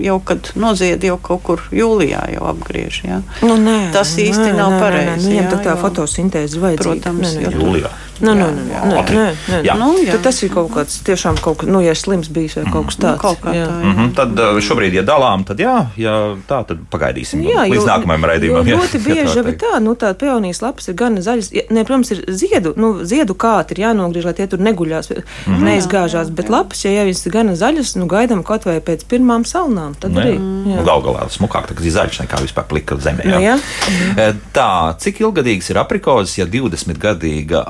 [0.03, 3.03] jau kad nozied jau kaut kur jūlijā jau apgriež.
[3.07, 3.21] Jā.
[3.45, 5.29] Nu, nē, Tas īsti nē, nav pareizi.
[5.31, 6.83] Viņam tā, tā fotosintēze vajadzīga.
[6.83, 7.53] Protams, nē, nē.
[7.59, 7.93] jūlijā.
[8.23, 9.57] Nu, nu, nu, nē, nē, nē.
[9.67, 9.75] Jā.
[9.79, 10.15] Nu, jā.
[10.15, 12.97] Tad tas ir kaut kāds tiešām kaut kas, nu, ja slims bijis vai kaut kas
[12.97, 13.17] tāds.
[13.17, 13.65] Nu, kaut kā jā.
[13.67, 13.83] tā, jā.
[13.83, 14.13] Mm -hmm.
[14.15, 16.13] Tad uh, šobrīd, ja dalām, tad jā, ja
[16.47, 18.67] tā, tad pagaidīsim jā, līdz jo, nākamajam raidījumam.
[18.67, 22.11] Jo, ļoti bieži jau ir tā, nu, tā peonijas lapas ir gan zaļas, ne, protams,
[22.11, 25.63] ir ziedu, nu, ziedu kāti ir jānogriež, lai tie tur neguļās, mm -hmm.
[25.67, 29.45] neizgāžās, bet lapas, ja jau viņas ir gan zaļas, nu, gaidām kaut vai pēc pirmām
[29.45, 30.39] salnām, tad arī.
[30.39, 33.23] Nu, gal galā smukāk, tā kā zaļš nekā vispār plika zemē.
[33.25, 33.35] Jā.
[33.35, 33.55] Nu, jā.
[33.89, 34.39] Mhm.
[34.53, 37.63] Tā, cik ilgadīgs ir aprikozes, ja 20 gadīga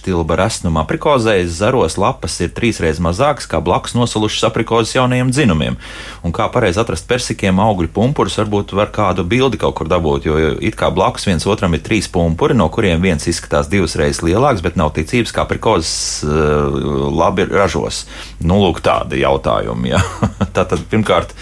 [0.00, 5.76] augšstilba resnuma aprikozē zaros lapas ir trīsreiz mazākas kā blakus nosalušas aprikozes jaunajiem dzinumiem?
[6.24, 10.38] Un kā pareizi atrast persikiem augļu pumpurus, varbūt var kādu bildi kaut kur dabūt, jo
[10.60, 14.62] it kā blakus viens otram ir trīs pumpuri, no kuriem viens izskatās divas reizes lielāks,
[14.62, 18.06] bet nav ticības, kā aprikozes uh, labi ražos.
[18.40, 19.92] Nu, lūk, tādi jautājumi.
[19.92, 20.00] Ja.
[20.56, 21.36] Tātad, pirmkārt,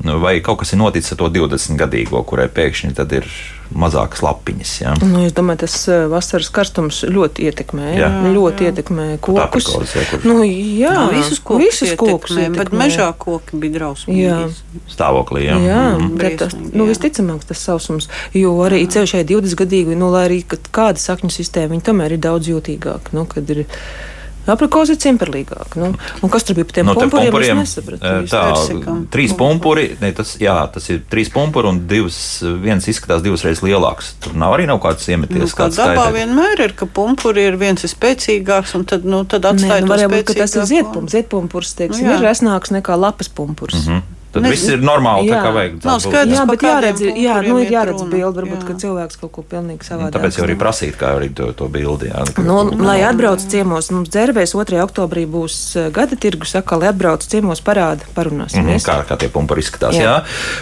[0.00, 3.26] Nu, vai kaut kas ir noticis ar to 20 gadīgo, kurai pēkšņi tad ir
[3.76, 4.72] mazākas lapiņas.
[4.80, 4.94] Ja?
[5.02, 7.86] Nu, es domāju, tas eh, vasaras karstums ļoti ietekmē.
[7.98, 8.10] Jā.
[8.34, 8.72] Ļoti jā.
[8.72, 9.42] ietekmē kokus.
[9.44, 10.26] Aprikos, jā, kur...
[10.26, 12.64] nu, jā, nu, visus kokus, visus kokus ietekmē, ietekmē.
[12.64, 14.82] bet mežā koki bija drausmīgi.
[14.90, 15.58] Stāvoklī, jā.
[15.64, 16.20] Jā, mm.
[16.40, 21.00] tas, nu, visticamāk tas sausums, jo arī ceļš šai 20 gadīgi, nu, lai arī kāda
[21.00, 23.14] sakņu sistēma, viņi tomēr ir daudz jūtīgāka.
[23.16, 23.64] Nu, Aprikozi ir
[25.00, 25.76] cimperlīgāk.
[25.80, 25.90] Nu,
[26.24, 27.28] un kas tur bija par tiem no, pumpuriem?
[27.28, 27.60] pumpuriem
[28.30, 28.42] tā,
[29.12, 32.18] trīs pumpuri, ne, tas, jā, tas ir trīs pumpuri un divas,
[32.62, 34.14] viens izskatās divas reizes lielāks.
[34.24, 35.44] Tur nav arī nav kāds iemeties.
[35.44, 36.14] Nu, kā dabā skaitē.
[36.16, 39.92] vienmēr ir, ka pumpuri ir viens ir spēcīgāks un tad, nu, tad atstāj Nē, nu,
[39.94, 41.16] varbūt, ka tas ir ziedpumpurs.
[41.16, 42.18] Ziedpumpurs, teiksim, nu, jā.
[42.18, 43.84] ir resnāks nekā lapas pumpurs.
[43.84, 44.19] Mm -hmm.
[44.30, 45.34] Tad ne, viss ir normāli, jā.
[45.34, 45.78] tā kā vajag.
[45.82, 48.66] Nav skaidrs, jā, bet jāredz, jā, nu, ir jāredz bildi, varbūt, jā.
[48.68, 50.14] ka cilvēks kaut ko pilnīgi savādāk.
[50.14, 52.12] Tāpēc jau arī prasīt, kā arī to, to bildi.
[52.12, 54.78] Jā, nu, nu, lai atbrauc ciemos, mums dzērvēs 2.
[54.84, 58.62] oktobrī būs eh, gada tirgus, saka, lai atbrauc ciemos parāda, parunāsim.
[58.62, 60.02] Mm -hmm, kā, kā tie pumpari izskatās, jā.
[60.02, 60.16] jā.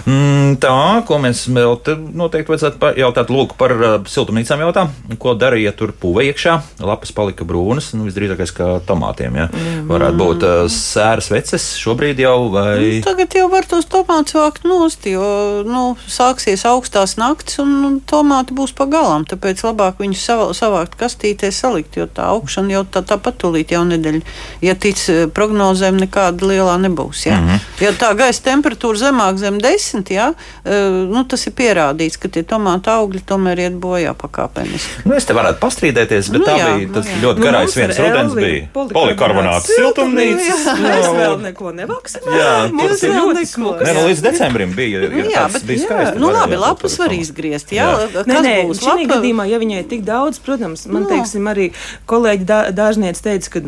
[0.08, 4.88] Mm, tā, ko mēs vēl te noteikti vajadzētu jautāt, lūk, par uh, siltumnīcām jautā.
[5.18, 9.48] Ko darīja, ja tur puve iekšā, lapas palika brūnas, nu, visdrīzākais kā tomātiem, jā.
[9.88, 12.78] Varētu būt uh, sēras veces šobrīd jau vai.
[12.78, 17.90] Nu, tagad jau var tos tomātus vākt nost, jo nu, sāksies augstās naktis un nu,
[18.04, 19.24] tomāti būs pagalām.
[19.28, 20.26] Tāpēc labāk viņus
[20.58, 24.20] savākt kastītē, salikt, jo tā augšana jau tā, tāpat tūlīt jau nedēļa.
[24.62, 27.24] Ja tic eh, prognozēm, nekāda lielā nebūs.
[27.26, 27.84] Ja, mm -hmm.
[27.86, 30.32] ja tā gaisa temperatūra zemāk zem desmit, ja,
[30.64, 30.72] eh,
[31.08, 35.04] nu, tas ir pierādīts, ka tie tomāti augļi tomēr iet bojā pakāpeniski.
[35.04, 37.82] Nu, es te varētu pastrīdēties, bet nu, tā jā, bija tas nu, ļoti garais nu,
[37.82, 38.68] viens rudens bija.
[38.74, 40.66] Polikarbonāts siltumnīcas.
[40.78, 42.28] Mēs vēl neko nevāksim.
[42.38, 43.86] Jā, tas ir ļoti smuki.
[43.86, 45.02] Nē, nu, līdz decembrim bija.
[45.10, 46.22] Nu, jā, bet bija skaisti.
[46.22, 47.74] Nu, labi, lapas var izgriezt.
[47.74, 48.24] Jā, jā.
[48.28, 51.12] Nē, nē, šī gadījumā, ja viņai ir tik daudz, protams, man no.
[51.12, 51.70] teiksim, arī
[52.10, 53.64] kolēģi dārzniece teica, ka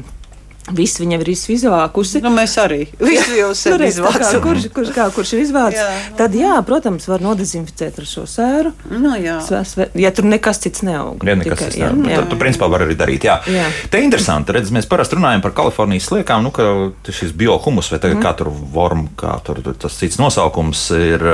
[0.76, 2.22] Viss viņa ir izvākusi.
[2.24, 4.40] Nu, mēs arī visu jau nu, izvākuši.
[4.44, 5.80] Kurš, kurš, kā, kurš ir izvācis?
[5.80, 6.16] Jā.
[6.18, 8.72] Tad, jā, protams, var nodezinficēt ar šo sēru.
[8.90, 9.38] Nu, jā.
[9.46, 11.24] Sve, ja tur nekas cits neaug.
[11.26, 12.04] Ja nekas tikai, cits neaug.
[12.10, 12.20] Jā.
[12.22, 13.26] Tad, tu, principā, var arī darīt.
[13.28, 13.40] Jā.
[13.50, 13.66] Jā.
[13.92, 16.68] Te interesanti, redz, mēs parasti runājam par Kalifornijas sliekām, nu, ka
[17.10, 18.24] šis biohumus vai tagad mm.
[18.24, 21.24] kā tur vorm, kā tur tas cits nosaukums ir,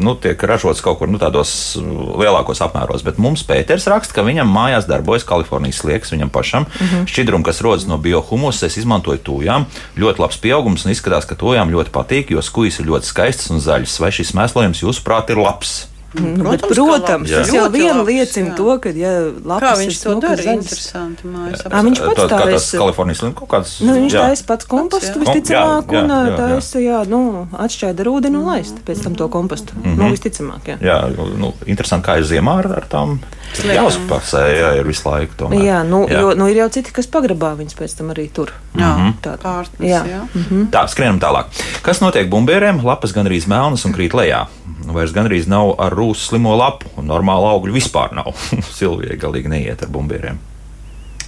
[0.00, 3.04] nu, tiek ražots kaut kur, nu, tādos lielākos apmēros.
[3.06, 7.06] Bet mums Pēters raksta, ka viņam mājās darbojas Kalifornijas slieks, viņam pašam mm -hmm.
[7.10, 9.68] šķidrum, kas rodas no biohumusa izmantoju tūjām.
[9.98, 13.62] Ļoti labs pieaugums un izskatās, ka tūjām ļoti patīk, jo skujas ir ļoti skaistas un
[13.64, 14.00] zaļas.
[14.02, 15.78] Vai šis mēslojums, jūsuprāt, ir labs?
[16.14, 20.14] Mm, protams, Bet, protams tas jau vien liecina to, ka, ja lapas Kā viņš to
[20.22, 21.28] dara, ir interesanti.
[21.68, 22.56] À, viņš pats tā ir.
[22.80, 23.74] Kalifornijas līnija kaut kāds.
[23.84, 28.80] Nu, viņš taisa pats kompostu visticamāk, un taisa, jā, nu, atšķēda ar ūdeni un laist
[28.88, 29.76] pēc tam to kompostu.
[29.76, 30.00] Mm -hmm.
[30.00, 30.78] Nu, visticamāk, jā.
[30.80, 30.98] Jā,
[31.44, 33.18] nu, interesanti, kā ir ziemā ar, ar tām.
[33.58, 35.34] Jāuzpasē, jā, ir visu laiku.
[35.38, 35.64] Tomēr.
[35.64, 36.20] Jā, nu, jā.
[36.20, 38.52] Jo, nu, ir jau citi, kas pagrabā viņus pēc tam arī tur.
[38.74, 39.14] Jā, mm -hmm.
[39.24, 39.90] tā ir.
[39.90, 40.02] Jā.
[40.06, 40.22] Jā.
[40.34, 40.70] Mm -hmm.
[40.70, 41.44] Tā, skrienam tālāk.
[41.82, 42.84] Kas notiek bumbieriem?
[42.84, 44.46] Lapas gandrīz melnas un krīt lejā
[44.94, 48.32] vairs gandrīz nav ar rūsu slimo lapu, un normāla augļu vispār nav.
[48.78, 50.38] Silvija galīgi neiet ar bumbieriem.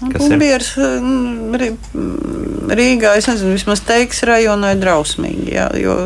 [0.01, 0.71] Bumbieris
[2.81, 5.97] Rīgā, es nezinu, vismaz teiks rajonā ir drausmīgi, jā, jo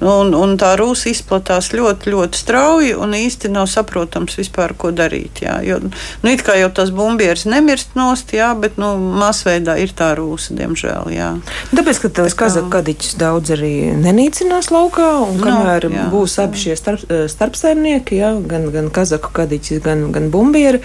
[0.00, 5.42] Un, un tā rūsa izplatās ļoti, ļoti strauji un īsti nav saprotams vispār, ko darīt.
[5.44, 5.58] Jā.
[5.64, 10.14] Jo, nu, it kā jau tas bumbieris nemirst nost, jā, bet nu, masveidā ir tā
[10.16, 11.10] rūsa, diemžēl.
[11.12, 11.30] Jā.
[11.74, 16.38] Tāpēc, ka tas kazaka kadiķis daudz arī nenīcinās laukā, un nu, kamēr no, jā, būs
[16.46, 20.80] abi šie starp, eh, starpsaimnieki, jā, gan, gan kazaku kadiķis, gan, gan bumbieri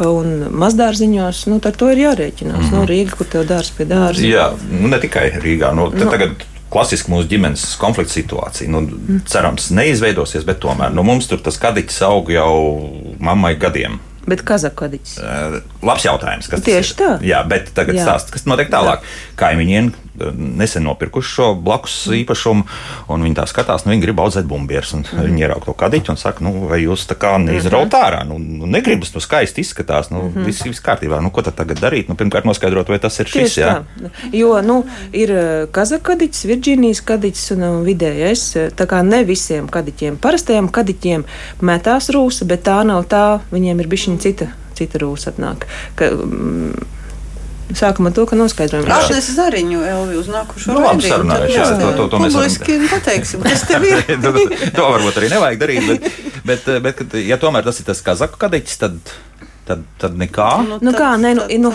[0.00, 2.64] un mazdārziņos, nu, ar to ir jārēķinās.
[2.64, 2.80] Mm -hmm.
[2.80, 4.24] nu, Rīga, kur tev dārs pie dārza.
[4.24, 5.74] Jā, nu, ne tikai Rīgā.
[5.76, 6.44] Nu, nu, tagad
[6.74, 8.70] klasiski mūsu ģimenes konflikta situācija.
[8.72, 9.22] Nu, mm.
[9.30, 12.50] Cerams, neizveidosies, bet tomēr nu, mums tur tas kadiķis aug jau
[13.22, 14.00] mammai gadiem.
[14.24, 15.18] Bet kazakodiķis?
[15.20, 16.48] Uh, labs jautājums.
[16.64, 17.10] Tieši tā.
[17.24, 19.04] Jā, bet tagad stāst, kas notiek tālāk.
[19.04, 19.34] Jā.
[19.42, 19.92] Kaimiņiem
[20.34, 22.64] nesen nopirkuši šo blakus īpašumu,
[23.10, 24.94] un viņi tā skatās, nu, viņi grib audzēt bumbierus.
[24.94, 25.24] Mm.
[25.28, 27.98] Viņi ierauga to kadiķu un saka, nu, vai jūs tā kā neizraut mhm.
[27.98, 28.22] ārā?
[28.28, 31.18] Nu, nu, negribas, nu, skaisti izskatās, nu, mm viss, viss kārtībā.
[31.24, 32.10] Nu, ko tad tagad darīt?
[32.10, 33.54] Nu, pirmkārt, noskaidrot, vai tas ir šis.
[33.54, 33.70] Tieši jā.
[33.72, 34.10] tā.
[34.36, 34.80] Jo, nu,
[35.16, 35.32] ir
[35.74, 38.44] kazakadiķis, Virģīnijas kadiķis un vidējais.
[38.76, 41.24] Tā kā ne visiem kadiķiem, parastajiem kadiķiem
[41.64, 45.66] metās rūsa, bet tā nav tā, viņiem ir bišķiņa cita, cita rūsa atnāk.
[45.98, 47.03] Ka, mm,
[47.72, 48.90] Sākam ar to, ka noskaidrojam.
[48.92, 51.54] Agnēs Zariņu, Elvi, uz nākušo nu, labi sarunājuši.
[51.56, 54.02] Jā, to, to, to mēs publiski pateiksim, kas tev ir.
[54.24, 54.32] to,
[54.76, 56.10] to varbūt arī nevajag darīt, bet,
[56.44, 59.14] bet, bet, bet ja tomēr tas ir tas kazaku kadiķis, tad
[59.68, 60.48] tad, tad nekā.
[60.68, 61.72] Nu, nu, kā, ne, nu, nu,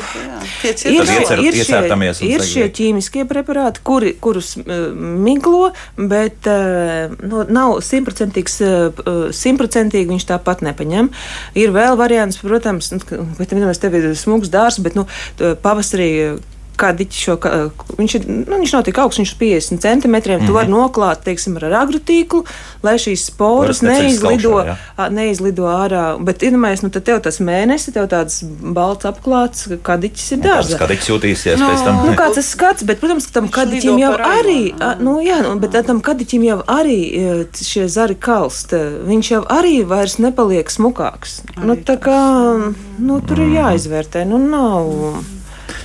[0.63, 1.81] ir, iecer, ir, šie,
[2.27, 10.13] ir šie ķīmiskie preparāti, kuri, kurus uh, miglo, bet uh, nu, nav simtprocentīgs, uh, simtprocentīgi
[10.13, 11.11] viņš tāpat nepaņem.
[11.59, 13.01] Ir vēl variants, protams, nu,
[13.39, 15.07] bet tev ir smags dārs, bet nu,
[15.63, 16.09] pavasarī
[16.79, 17.35] kadiķi šo,
[17.97, 20.39] viņš, ir, nu, viņš nav tik augsts, viņš ir 50 centimetriem.
[20.39, 20.47] Mm -hmm.
[20.47, 20.77] Tu vari mhm.
[20.77, 22.43] noklāt, teiksim, ar agrotīklu,
[22.83, 25.09] lai šīs sporas neizlido, kaukšā, ja?
[25.09, 26.05] neizlido ārā.
[26.23, 30.75] Bet, iedomājies, nu, tad tev tas mēnesis, tev tāds balts apklāts, kadiķis ir dārzā.
[30.75, 32.01] Tas kadiķis jutīsies no, pēc tam.
[32.05, 35.55] Nu, kāds tas skats, bet, protams, ka tam kadiķim jau arī, a, nu, jā, nu,
[35.59, 36.99] bet tam kadiķim jau arī
[37.55, 38.73] šie zari kalst.
[39.09, 41.41] Viņš jau arī vairs nepaliek smukāks.
[41.57, 42.21] Arī nu, tā kā,
[42.99, 45.38] nu, tur ir jāizvērtē, nu, nav.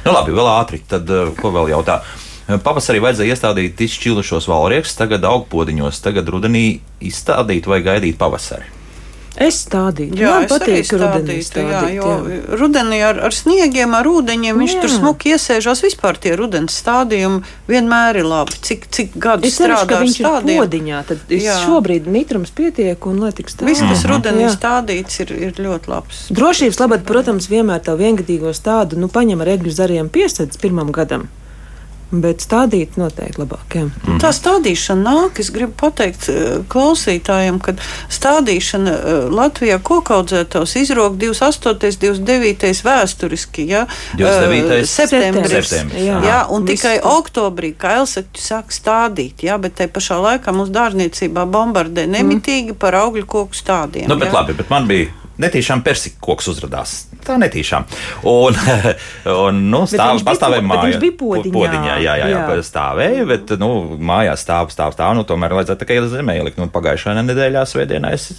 [0.05, 0.83] Nu, labi, vēl ātri.
[0.89, 2.01] Tad, eh, ko vēl jautā?
[2.45, 8.69] Pavasarī vajadzēja iestādīt izšķilušos valriekus, tagad augpodiņos, tagad rudenī izstādīt vai gaidīt pavasari.
[9.35, 10.15] Es stādīju.
[10.15, 11.73] Jā, man patīk rudenī stādīt.
[11.73, 12.37] Jā, jo jā.
[12.61, 14.83] rudenī ar, ar sniegiem, ar ūdeņiem viņš jā.
[14.85, 15.83] tur smuki iesēžās.
[15.83, 18.55] Vispār tie rudens stādījumi vienmēr ir labi.
[18.69, 20.63] Cik, cik gadu es strādā ar stādiem?
[20.63, 23.73] Podiņā, tad šobrīd mitrums pietiek un lai tik stādīt.
[23.73, 24.55] Viss, kas rudenī jā.
[24.55, 26.27] stādīts, ir, ir ļoti labs.
[26.35, 31.27] Drošības labad, protams, vienmēr tā viengadīgo stādu, nu paņem ar egļu zariem piesedz pirmam gadam.
[32.23, 33.77] Bet stādīt noteikti labāk.
[33.79, 33.85] Jā.
[34.05, 34.19] Mm.
[34.23, 35.41] Tā stādīšana nāk.
[35.43, 37.75] Es gribu pateikt eh, klausītājiem, ka
[38.13, 41.99] stādīšana eh, Latvijā kokaudzētos izrok 28.
[42.05, 42.85] 29.
[42.87, 43.67] vēsturiski.
[43.71, 43.85] Ja?
[44.21, 44.77] 29.
[44.79, 45.57] Eh, septembris.
[45.57, 46.21] septembris jā.
[46.29, 46.75] Jā, un Visu.
[46.75, 52.75] tikai oktobrī, kā Elsakti sāk stādīt, jā, bet te pašā laikā mums dārzniecībā bombardē nemitīgi
[52.75, 52.81] mm.
[52.81, 54.09] par augļu koku stādiem.
[54.11, 54.39] Nu, bet jā.
[54.39, 55.11] labi, bet man bija
[55.41, 56.99] netīšām persika koks uzrādījās.
[57.25, 57.87] Tā netīšām.
[58.31, 58.59] Un,
[59.47, 60.89] un nu, stāv, pastāvēja mājā.
[60.91, 61.55] Viņš bija podiņā.
[61.55, 63.71] podiņā jā, jā, jā, jā, stāvēja, bet nu,
[64.01, 65.15] mājās stāv, stāv, stāv.
[65.19, 66.61] Nu, tomēr vajadzētu tikai zemē ielikt.
[66.61, 68.31] Nu, pagājušajā nedēļā, svētdienā es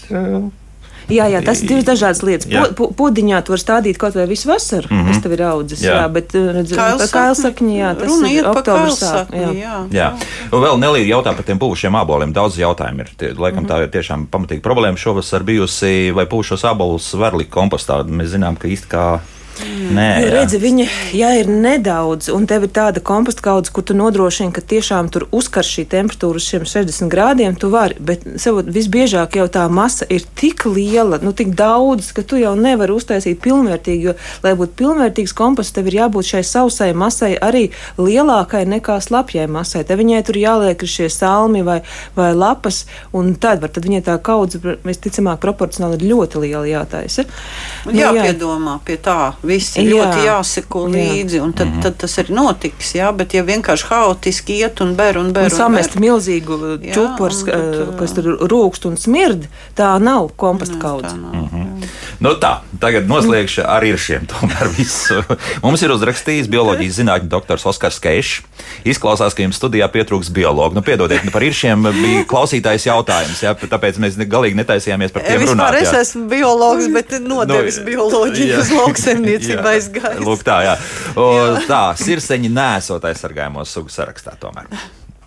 [1.12, 2.50] Jā, jā, tas ir divas dažādas lietas.
[2.78, 5.08] Po, podiņā tu vari stādīt kaut vai visu vasaru, mm -hmm.
[5.08, 5.84] kas tev ir audzis.
[5.84, 9.02] Jā, jā bet redz, tā kailsakņa, jā, tas Runa ir oktobrs.
[9.02, 9.52] Jā.
[9.54, 9.76] Jā.
[9.92, 10.10] jā.
[10.52, 12.34] Un vēl Nelija jautā par tiem puvušiem āboliem.
[12.34, 13.10] Daudz jautājumu ir.
[13.18, 13.72] Tie, laikam mm -hmm.
[13.72, 18.04] tā ir tiešām pamatīga problēma šovasar bijusi, vai puvušos ābolus var likt kompostā.
[18.04, 19.20] Mēs zinām, ka īsti kā
[19.64, 20.32] Nē, jā.
[20.34, 20.86] redzi, viņa
[21.16, 25.28] ja ir nedaudz, un tev ir tāda komposta kaudze, kur tu nodrošini, ka tiešām tur
[25.36, 27.96] uzkar šī temperatūra uz šiem 60 grādiem, tu vari.
[28.00, 32.52] Bet sev visbiežāk jau tā masa ir tik liela, nu tik daudz, ka tu jau
[32.60, 34.10] nevari uztaisīt pilnvērtīgi.
[34.10, 37.70] Jo, lai būtu pilnvērtīgs komposts, tev ir jābūt šai sausai masai arī
[38.02, 39.86] lielākai nekā slapjai masai.
[39.88, 41.80] Te viņai tur jāliek šie salmi vai,
[42.18, 42.84] vai lapas,
[43.16, 47.26] un tad, var, tad viņai tā kaudze visticamāk proporcionāli ir ļoti liela jātaisa.
[47.88, 49.92] Nu, jāpiedomā pie tā Visi jā.
[49.94, 51.84] ļoti jāseko līdzi, un tad, -hmm.
[51.86, 52.96] tad tas ir notiks.
[52.96, 55.48] Jā, bet ja vienkārši haotiski iet un ber un ber.
[55.48, 56.02] Un, un samest ber.
[56.08, 56.60] milzīgu
[56.94, 61.16] čupurs, jā, tad, kas tur rūkst un smird, tā nav komposta kaudze.
[61.16, 61.66] Mm -hmm.
[62.20, 64.26] Nu tā, tagad noslēgšu ar iršiem.
[64.32, 65.20] Tomēr visu.
[65.62, 68.42] Mums ir uzrakstījis bioloģijas zinātņu doktors Oskars Keišs.
[68.86, 70.76] Izklausās, ka jums studijā pietrūks biologu.
[70.76, 75.46] Nu, piedodiet, nu, par iršiem bija klausītājs jautājums, jā, tāpēc mēs galīgi netaisījāmies par tiem
[75.50, 75.74] runāt.
[75.76, 75.82] Jā.
[75.82, 80.22] Es esmu biologs, bet nodevis nu, bioloģiju uz lauksemniecību rīcība aizgājis.
[80.26, 80.76] Lūk, tā, jā.
[81.20, 81.32] O,
[81.70, 84.72] tā, sirseņi nesot aizsargājumos sugu sarakstā tomēr.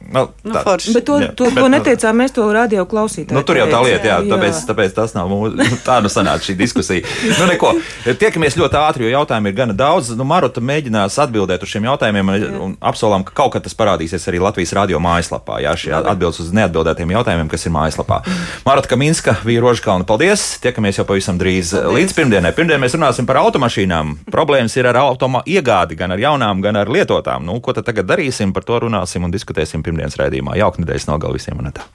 [0.09, 3.37] Nu, nu, tā, bet to, jā, to, bet, to nu- neteicām mēs, to radio klausītājiem.
[3.37, 4.31] Nu, tur jau tā lieta, jā, jā.
[4.33, 5.67] Tāpēc, tāpēc tas nav mūsu.
[5.89, 7.05] Tā nu sanāca šī diskusija.
[7.37, 7.75] nu, neko.
[8.19, 10.15] Tiekamies ļoti ātri, jo jautājumu ir gana daudz.
[10.17, 14.25] Nu, Maruta mēģinās atbildēt uz šiem jautājumiem un, un apsolām, ka kaut kad tas parādīsies
[14.33, 15.61] arī Latvijas radio mājaslapā.
[15.65, 18.23] Jā, šie atbildes uz neatbildētiem jautājumiem, kas ir mājaslapā.
[18.65, 20.47] Maruta Kaminska, Vīra Rožkalna, paldies!
[20.65, 21.95] Tiekamies jau pavisam drīz paldies.
[21.99, 22.55] līdz pirmdienai.
[22.57, 24.17] Pirmdien mēs runāsim par automašīnām.
[24.33, 27.45] Problēmas ir ar automa iegādi, gan ar jaunām, gan ar lietotām.
[27.45, 28.57] Nu, ko tad tagad darīsim?
[28.57, 30.59] Par to runāsim un diskutēsim pirmdienas raidījumā.
[30.59, 31.86] Jauka nedēļas nogal visiem un tā.